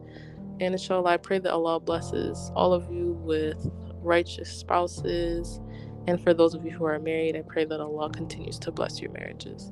And 0.60 0.74
inshallah, 0.74 1.10
I 1.10 1.16
pray 1.18 1.38
that 1.38 1.52
Allah 1.52 1.78
blesses 1.80 2.50
all 2.56 2.72
of 2.72 2.90
you 2.90 3.12
with 3.22 3.70
righteous 4.02 4.50
spouses. 4.50 5.60
And 6.06 6.20
for 6.22 6.32
those 6.32 6.54
of 6.54 6.64
you 6.64 6.72
who 6.72 6.84
are 6.86 6.98
married, 6.98 7.36
I 7.36 7.42
pray 7.42 7.64
that 7.66 7.80
Allah 7.80 8.10
continues 8.10 8.58
to 8.60 8.72
bless 8.72 9.00
your 9.00 9.12
marriages. 9.12 9.70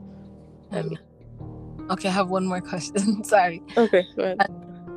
Okay, 1.90 2.08
I 2.08 2.12
have 2.12 2.30
one 2.30 2.46
more 2.46 2.60
question. 2.60 3.24
Sorry. 3.24 3.62
Okay, 3.76 4.04
go 4.16 4.22
ahead. 4.24 4.38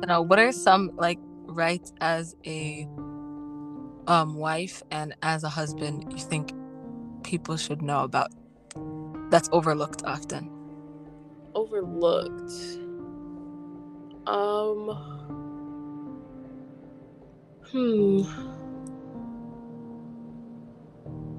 Know 0.06 0.22
what 0.22 0.38
are 0.38 0.50
some 0.50 0.90
like 0.96 1.18
rights 1.46 1.92
as 2.00 2.34
a 2.46 2.88
um 4.06 4.34
wife 4.34 4.82
and 4.90 5.14
as 5.22 5.44
a 5.44 5.48
husband 5.48 6.12
you 6.12 6.18
think 6.18 6.52
people 7.22 7.56
should 7.56 7.82
know 7.82 8.02
about 8.02 8.32
that's 9.30 9.48
overlooked 9.52 10.02
often 10.04 10.50
overlooked. 11.54 12.52
Um. 14.26 14.90
Hmm. 17.70 18.22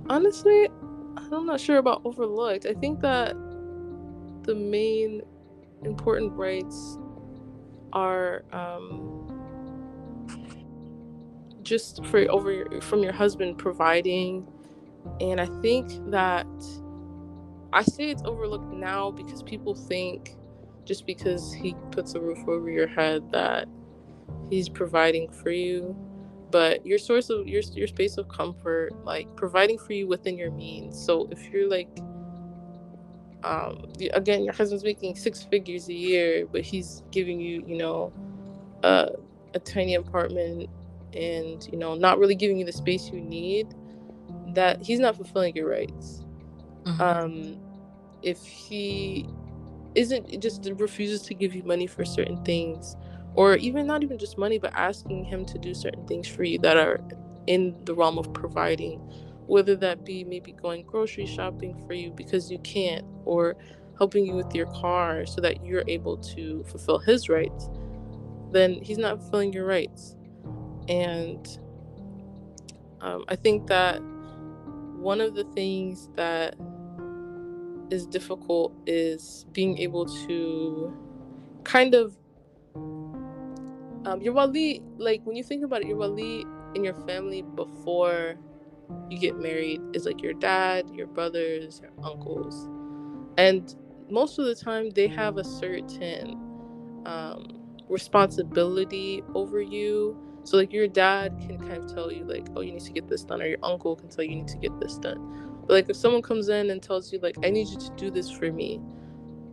Honestly, 0.09 0.69
I'm 1.31 1.45
not 1.45 1.59
sure 1.59 1.77
about 1.77 2.01
overlooked. 2.05 2.65
I 2.65 2.73
think 2.73 2.99
that 3.01 3.35
the 4.43 4.55
main 4.55 5.21
important 5.83 6.33
rights 6.33 6.97
are 7.93 8.43
um, 8.51 9.27
just 11.63 12.05
for 12.05 12.19
over 12.29 12.51
your, 12.51 12.81
from 12.81 13.03
your 13.03 13.13
husband 13.13 13.57
providing, 13.57 14.47
and 15.19 15.39
I 15.39 15.47
think 15.61 15.89
that 16.11 16.47
I 17.73 17.83
say 17.83 18.09
it's 18.09 18.23
overlooked 18.25 18.73
now 18.73 19.11
because 19.11 19.43
people 19.43 19.75
think 19.75 20.35
just 20.85 21.05
because 21.05 21.53
he 21.53 21.75
puts 21.91 22.15
a 22.15 22.19
roof 22.19 22.39
over 22.47 22.69
your 22.69 22.87
head 22.87 23.31
that 23.31 23.67
he's 24.49 24.67
providing 24.67 25.29
for 25.29 25.51
you. 25.51 25.95
But 26.51 26.85
your 26.85 26.97
source 26.97 27.29
of 27.29 27.47
your 27.47 27.61
your 27.73 27.87
space 27.87 28.17
of 28.17 28.27
comfort 28.27 28.91
like 29.05 29.33
providing 29.37 29.77
for 29.77 29.93
you 29.93 30.07
within 30.07 30.37
your 30.37 30.51
means. 30.51 31.01
So 31.01 31.29
if 31.31 31.49
you're 31.49 31.69
like 31.69 31.87
um 33.43 33.85
again 34.13 34.43
your 34.43 34.53
husband's 34.53 34.83
making 34.83 35.15
six 35.15 35.43
figures 35.43 35.87
a 35.89 35.93
year 35.93 36.45
but 36.51 36.61
he's 36.61 37.03
giving 37.11 37.39
you 37.39 37.63
you 37.65 37.77
know 37.77 38.11
a, 38.83 39.09
a 39.53 39.59
tiny 39.59 39.95
apartment 39.95 40.69
and 41.13 41.67
you 41.71 41.77
know 41.77 41.95
not 41.95 42.19
really 42.19 42.35
giving 42.35 42.57
you 42.57 42.65
the 42.65 42.71
space 42.71 43.09
you 43.09 43.19
need 43.19 43.73
that 44.53 44.81
he's 44.81 44.99
not 44.99 45.15
fulfilling 45.15 45.55
your 45.55 45.69
rights 45.69 46.23
mm-hmm. 46.83 47.01
um 47.01 47.59
if 48.21 48.43
he 48.45 49.27
isn't 49.95 50.39
just 50.41 50.69
refuses 50.75 51.21
to 51.21 51.33
give 51.33 51.53
you 51.53 51.63
money 51.63 51.87
for 51.87 52.05
certain 52.05 52.41
things 52.45 52.95
or 53.33 53.55
even 53.55 53.87
not 53.87 54.03
even 54.03 54.17
just 54.17 54.37
money 54.37 54.57
but 54.57 54.71
asking 54.75 55.23
him 55.23 55.45
to 55.45 55.57
do 55.57 55.73
certain 55.73 56.05
things 56.07 56.27
for 56.27 56.43
you 56.43 56.57
that 56.59 56.77
are 56.77 56.99
in 57.47 57.75
the 57.85 57.93
realm 57.93 58.17
of 58.17 58.31
providing 58.33 59.01
whether 59.51 59.75
that 59.75 60.05
be 60.05 60.23
maybe 60.23 60.53
going 60.53 60.81
grocery 60.85 61.25
shopping 61.25 61.75
for 61.85 61.93
you 61.93 62.09
because 62.11 62.49
you 62.49 62.57
can't 62.59 63.03
or 63.25 63.57
helping 63.97 64.25
you 64.25 64.33
with 64.33 64.55
your 64.55 64.67
car 64.67 65.25
so 65.25 65.41
that 65.41 65.65
you're 65.65 65.83
able 65.89 66.15
to 66.15 66.63
fulfill 66.69 66.97
his 66.97 67.27
rights 67.27 67.69
then 68.51 68.81
he's 68.81 68.97
not 68.97 69.19
fulfilling 69.19 69.53
your 69.53 69.65
rights. 69.65 70.15
And 70.87 71.47
um, 73.01 73.25
i 73.27 73.35
think 73.35 73.67
that 73.67 73.99
one 75.01 75.19
of 75.19 75.33
the 75.33 75.43
things 75.55 76.09
that 76.15 76.55
is 77.89 78.05
difficult 78.05 78.73
is 78.85 79.45
being 79.51 79.77
able 79.79 80.05
to 80.27 80.95
kind 81.63 81.95
of 81.95 82.15
um, 84.05 84.21
your 84.21 84.33
wali, 84.33 84.81
like 84.97 85.21
when 85.25 85.35
you 85.35 85.43
think 85.43 85.63
about 85.63 85.81
it, 85.81 85.87
your 85.87 85.97
wali 85.97 86.45
in 86.75 86.83
your 86.83 86.93
family 87.05 87.41
before 87.41 88.37
you 89.09 89.19
get 89.19 89.37
married 89.37 89.81
is 89.93 90.05
like 90.05 90.21
your 90.21 90.33
dad, 90.33 90.89
your 90.93 91.07
brothers, 91.07 91.81
your 91.81 91.91
uncles, 92.03 92.69
and 93.37 93.75
most 94.09 94.39
of 94.39 94.45
the 94.45 94.55
time 94.55 94.89
they 94.89 95.07
have 95.07 95.37
a 95.37 95.43
certain 95.43 96.39
um, 97.05 97.61
responsibility 97.87 99.23
over 99.33 99.61
you. 99.61 100.17
So 100.43 100.57
like 100.57 100.73
your 100.73 100.87
dad 100.87 101.37
can 101.39 101.57
kind 101.59 101.83
of 101.83 101.93
tell 101.93 102.11
you 102.11 102.23
like, 102.25 102.47
oh, 102.55 102.61
you 102.61 102.73
need 102.73 102.83
to 102.83 102.91
get 102.91 103.07
this 103.07 103.23
done, 103.23 103.41
or 103.41 103.45
your 103.45 103.59
uncle 103.63 103.95
can 103.95 104.09
tell 104.09 104.23
you, 104.23 104.31
you 104.31 104.35
need 104.37 104.47
to 104.49 104.57
get 104.57 104.79
this 104.79 104.97
done. 104.97 105.61
But 105.61 105.73
like 105.73 105.89
if 105.89 105.95
someone 105.95 106.21
comes 106.21 106.49
in 106.49 106.69
and 106.69 106.81
tells 106.81 107.13
you 107.13 107.19
like, 107.19 107.37
I 107.43 107.49
need 107.49 107.67
you 107.67 107.77
to 107.77 107.91
do 107.95 108.09
this 108.09 108.29
for 108.29 108.51
me, 108.51 108.81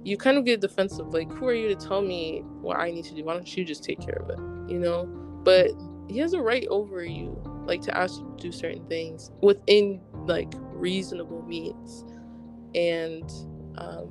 you 0.04 0.16
kind 0.16 0.38
of 0.38 0.44
get 0.44 0.60
defensive 0.60 1.12
like 1.12 1.30
who 1.32 1.46
are 1.46 1.54
you 1.54 1.68
to 1.68 1.74
tell 1.74 2.00
me 2.00 2.42
what 2.60 2.78
i 2.78 2.90
need 2.90 3.04
to 3.04 3.14
do? 3.14 3.24
Why 3.24 3.34
don't 3.34 3.56
you 3.56 3.64
just 3.64 3.84
take 3.84 4.00
care 4.00 4.22
of 4.22 4.30
it? 4.30 4.38
You 4.70 4.78
know? 4.78 5.06
But 5.44 5.72
he 6.08 6.18
has 6.18 6.32
a 6.32 6.40
right 6.40 6.66
over 6.68 7.04
you 7.04 7.36
like 7.68 7.82
to 7.82 7.96
ask 7.96 8.18
you 8.18 8.34
to 8.36 8.42
do 8.42 8.52
certain 8.52 8.84
things 8.88 9.30
within 9.42 10.00
like 10.26 10.52
reasonable 10.72 11.42
means. 11.42 12.04
And 12.74 13.30
um, 13.76 14.08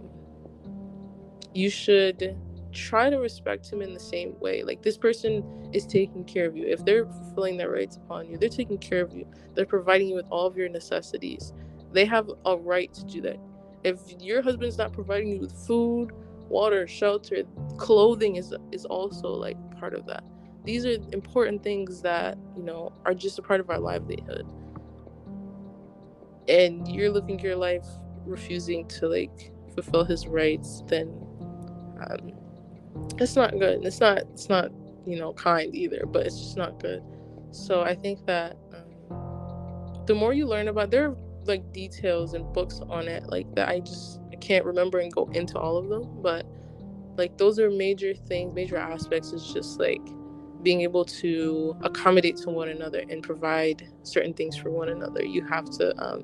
you 1.54 1.70
should 1.70 2.38
try 2.72 3.10
to 3.10 3.18
respect 3.18 3.72
him 3.72 3.82
in 3.82 3.94
the 3.94 4.00
same 4.00 4.40
way. 4.40 4.64
Like 4.64 4.84
this 4.84 4.98
person 4.98 5.44
is 5.74 5.86
taking 5.86 6.24
care 6.24 6.46
of 6.46 6.56
you. 6.56 6.66
If 6.68 6.86
they're 6.86 7.06
fulfilling 7.06 7.58
their 7.58 7.72
rights 7.72 7.98
upon 7.98 8.30
you 8.30 8.38
they're 8.38 8.50
taking 8.50 8.78
care 8.78 9.02
of 9.02 9.14
you. 9.14 9.28
They're 9.56 9.66
providing 9.66 10.08
you 10.10 10.16
with 10.16 10.28
all 10.30 10.46
of 10.46 10.56
your 10.56 10.70
necessities. 10.70 11.54
They 11.92 12.06
have 12.06 12.30
a 12.46 12.56
right 12.56 12.94
to 12.94 13.04
do 13.06 13.22
that. 13.22 13.38
If 13.84 14.00
your 14.20 14.42
husband's 14.42 14.78
not 14.78 14.94
providing 14.94 15.30
you 15.30 15.40
with 15.40 15.54
food 15.66 16.12
water 16.50 16.88
shelter 16.88 17.44
clothing 17.78 18.38
is 18.38 18.54
is 18.72 18.86
also 18.86 19.28
like 19.30 19.58
part 19.80 19.94
of 19.94 20.06
that 20.06 20.24
these 20.68 20.86
are 20.86 20.98
important 21.14 21.64
things 21.64 22.02
that 22.02 22.38
you 22.56 22.64
know 22.64 22.92
are 23.06 23.14
just 23.14 23.40
a 23.40 23.42
part 23.42 23.60
of 23.60 23.70
our 23.70 23.80
livelihood. 23.80 24.46
And 26.48 26.88
you're 26.88 27.10
living 27.10 27.40
your 27.40 27.56
life 27.56 27.86
refusing 28.26 28.88
to 28.88 29.08
like 29.08 29.52
fulfill 29.74 30.04
his 30.04 30.28
rights 30.28 30.84
then 30.88 31.08
um 32.02 32.34
it's 33.20 33.36
not 33.36 33.52
good. 33.58 33.86
It's 33.86 34.00
not 34.00 34.20
it's 34.34 34.50
not 34.50 34.72
you 35.06 35.18
know 35.18 35.34
kind 35.34 35.74
either 35.74 36.04
but 36.06 36.26
it's 36.26 36.38
just 36.38 36.58
not 36.58 36.80
good. 36.80 37.02
So 37.52 37.82
i 37.82 37.96
think 37.96 38.26
that 38.26 38.58
um, 38.74 40.06
the 40.06 40.14
more 40.14 40.34
you 40.34 40.46
learn 40.46 40.68
about 40.68 40.92
there 40.92 41.10
are 41.10 41.18
like 41.46 41.72
details 41.72 42.34
and 42.34 42.52
books 42.54 42.82
on 42.90 43.08
it 43.08 43.24
like 43.28 43.48
that 43.56 43.70
i 43.70 43.80
just 43.80 44.20
I 44.34 44.36
can't 44.36 44.66
remember 44.66 45.00
and 45.00 45.12
go 45.12 45.30
into 45.34 45.58
all 45.58 45.78
of 45.78 45.88
them 45.88 46.22
but 46.22 46.46
like 47.18 47.38
those 47.38 47.60
are 47.60 47.70
major 47.70 48.14
things 48.14 48.54
major 48.54 48.78
aspects. 48.78 49.34
Is 49.34 49.52
just 49.52 49.80
like 49.80 50.02
being 50.64 50.82
able 50.82 51.06
to 51.06 51.76
accommodate 51.84 52.38
to 52.38 52.50
one 52.50 52.70
another 52.70 53.04
and 53.10 53.24
provide 53.24 53.88
certain 54.04 54.34
things 54.34 54.56
for 54.56 54.72
one 54.72 54.90
another 54.90 55.24
you 55.24 55.44
have 55.46 55.70
to 55.70 55.96
um, 56.04 56.24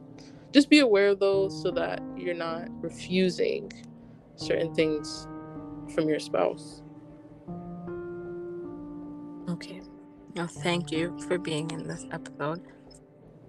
just 0.51 0.69
be 0.69 0.79
aware 0.79 1.09
of 1.09 1.19
those 1.19 1.61
so 1.61 1.71
that 1.71 2.01
you're 2.17 2.33
not 2.33 2.67
refusing 2.81 3.71
certain 4.35 4.73
things 4.73 5.27
from 5.93 6.07
your 6.09 6.19
spouse 6.19 6.81
okay 9.49 9.81
well 10.35 10.47
thank 10.47 10.91
you 10.91 11.17
for 11.27 11.37
being 11.37 11.69
in 11.71 11.87
this 11.87 12.05
episode 12.11 12.61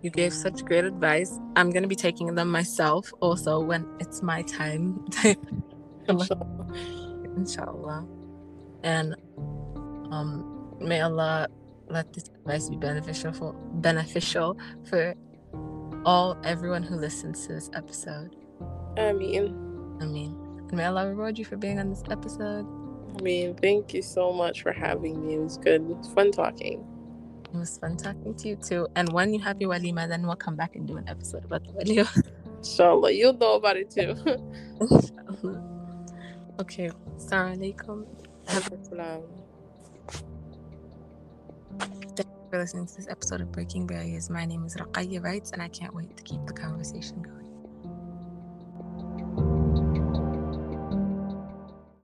you 0.04 0.10
gave 0.10 0.34
such 0.34 0.62
great 0.66 0.84
advice. 0.84 1.40
I'm 1.56 1.70
going 1.70 1.82
to 1.82 1.88
be 1.88 1.96
taking 1.96 2.34
them 2.34 2.50
myself 2.50 3.10
also 3.20 3.58
when 3.58 3.86
it's 4.00 4.20
my 4.22 4.42
time. 4.42 5.02
Inshallah. 7.38 8.06
And 8.82 9.16
um, 10.12 10.53
may 10.80 11.00
Allah 11.00 11.48
let 11.88 12.12
this 12.12 12.24
advice 12.28 12.68
be 12.68 12.76
beneficial 12.76 13.32
for, 13.32 13.52
beneficial 13.74 14.58
for 14.88 15.14
all 16.04 16.36
everyone 16.44 16.82
who 16.82 16.96
listens 16.96 17.46
to 17.46 17.54
this 17.54 17.70
episode. 17.74 18.36
Ameen. 18.96 19.54
Ameen. 20.00 20.36
And 20.68 20.72
may 20.72 20.84
Allah 20.84 21.08
reward 21.08 21.38
you 21.38 21.44
for 21.44 21.56
being 21.56 21.78
on 21.78 21.90
this 21.90 22.02
episode. 22.10 22.66
I 23.18 23.22
mean, 23.22 23.54
thank 23.54 23.94
you 23.94 24.02
so 24.02 24.32
much 24.32 24.62
for 24.62 24.72
having 24.72 25.26
me. 25.26 25.34
It 25.34 25.40
was 25.40 25.56
good. 25.58 25.82
It 25.82 25.96
was 25.96 26.08
fun 26.08 26.32
talking. 26.32 26.84
It 27.52 27.56
was 27.56 27.78
fun 27.78 27.96
talking 27.96 28.34
to 28.34 28.48
you 28.48 28.56
too. 28.56 28.88
And 28.96 29.12
when 29.12 29.32
you 29.32 29.40
have 29.40 29.60
your 29.60 29.70
walima, 29.70 30.08
then 30.08 30.26
we'll 30.26 30.36
come 30.36 30.56
back 30.56 30.74
and 30.74 30.86
do 30.86 30.96
an 30.96 31.08
episode 31.08 31.44
about 31.44 31.64
the 31.64 31.72
walima. 31.72 32.22
Inshallah, 32.58 33.12
you'll 33.12 33.34
know 33.34 33.54
about 33.54 33.76
it 33.76 33.90
too. 33.90 34.14
okay. 36.60 36.90
Assalamu 37.16 37.76
alaikum. 38.46 39.34
For 42.54 42.60
listening 42.60 42.86
to 42.86 42.94
this 42.94 43.08
episode 43.08 43.40
of 43.40 43.50
Breaking 43.50 43.84
Barriers. 43.84 44.30
My 44.30 44.44
name 44.44 44.64
is 44.64 44.76
Raqayya 44.76 45.24
Writes, 45.24 45.50
and 45.50 45.60
I 45.60 45.66
can't 45.66 45.92
wait 45.92 46.16
to 46.16 46.22
keep 46.22 46.46
the 46.46 46.52
conversation 46.52 47.20
going. 47.20 47.43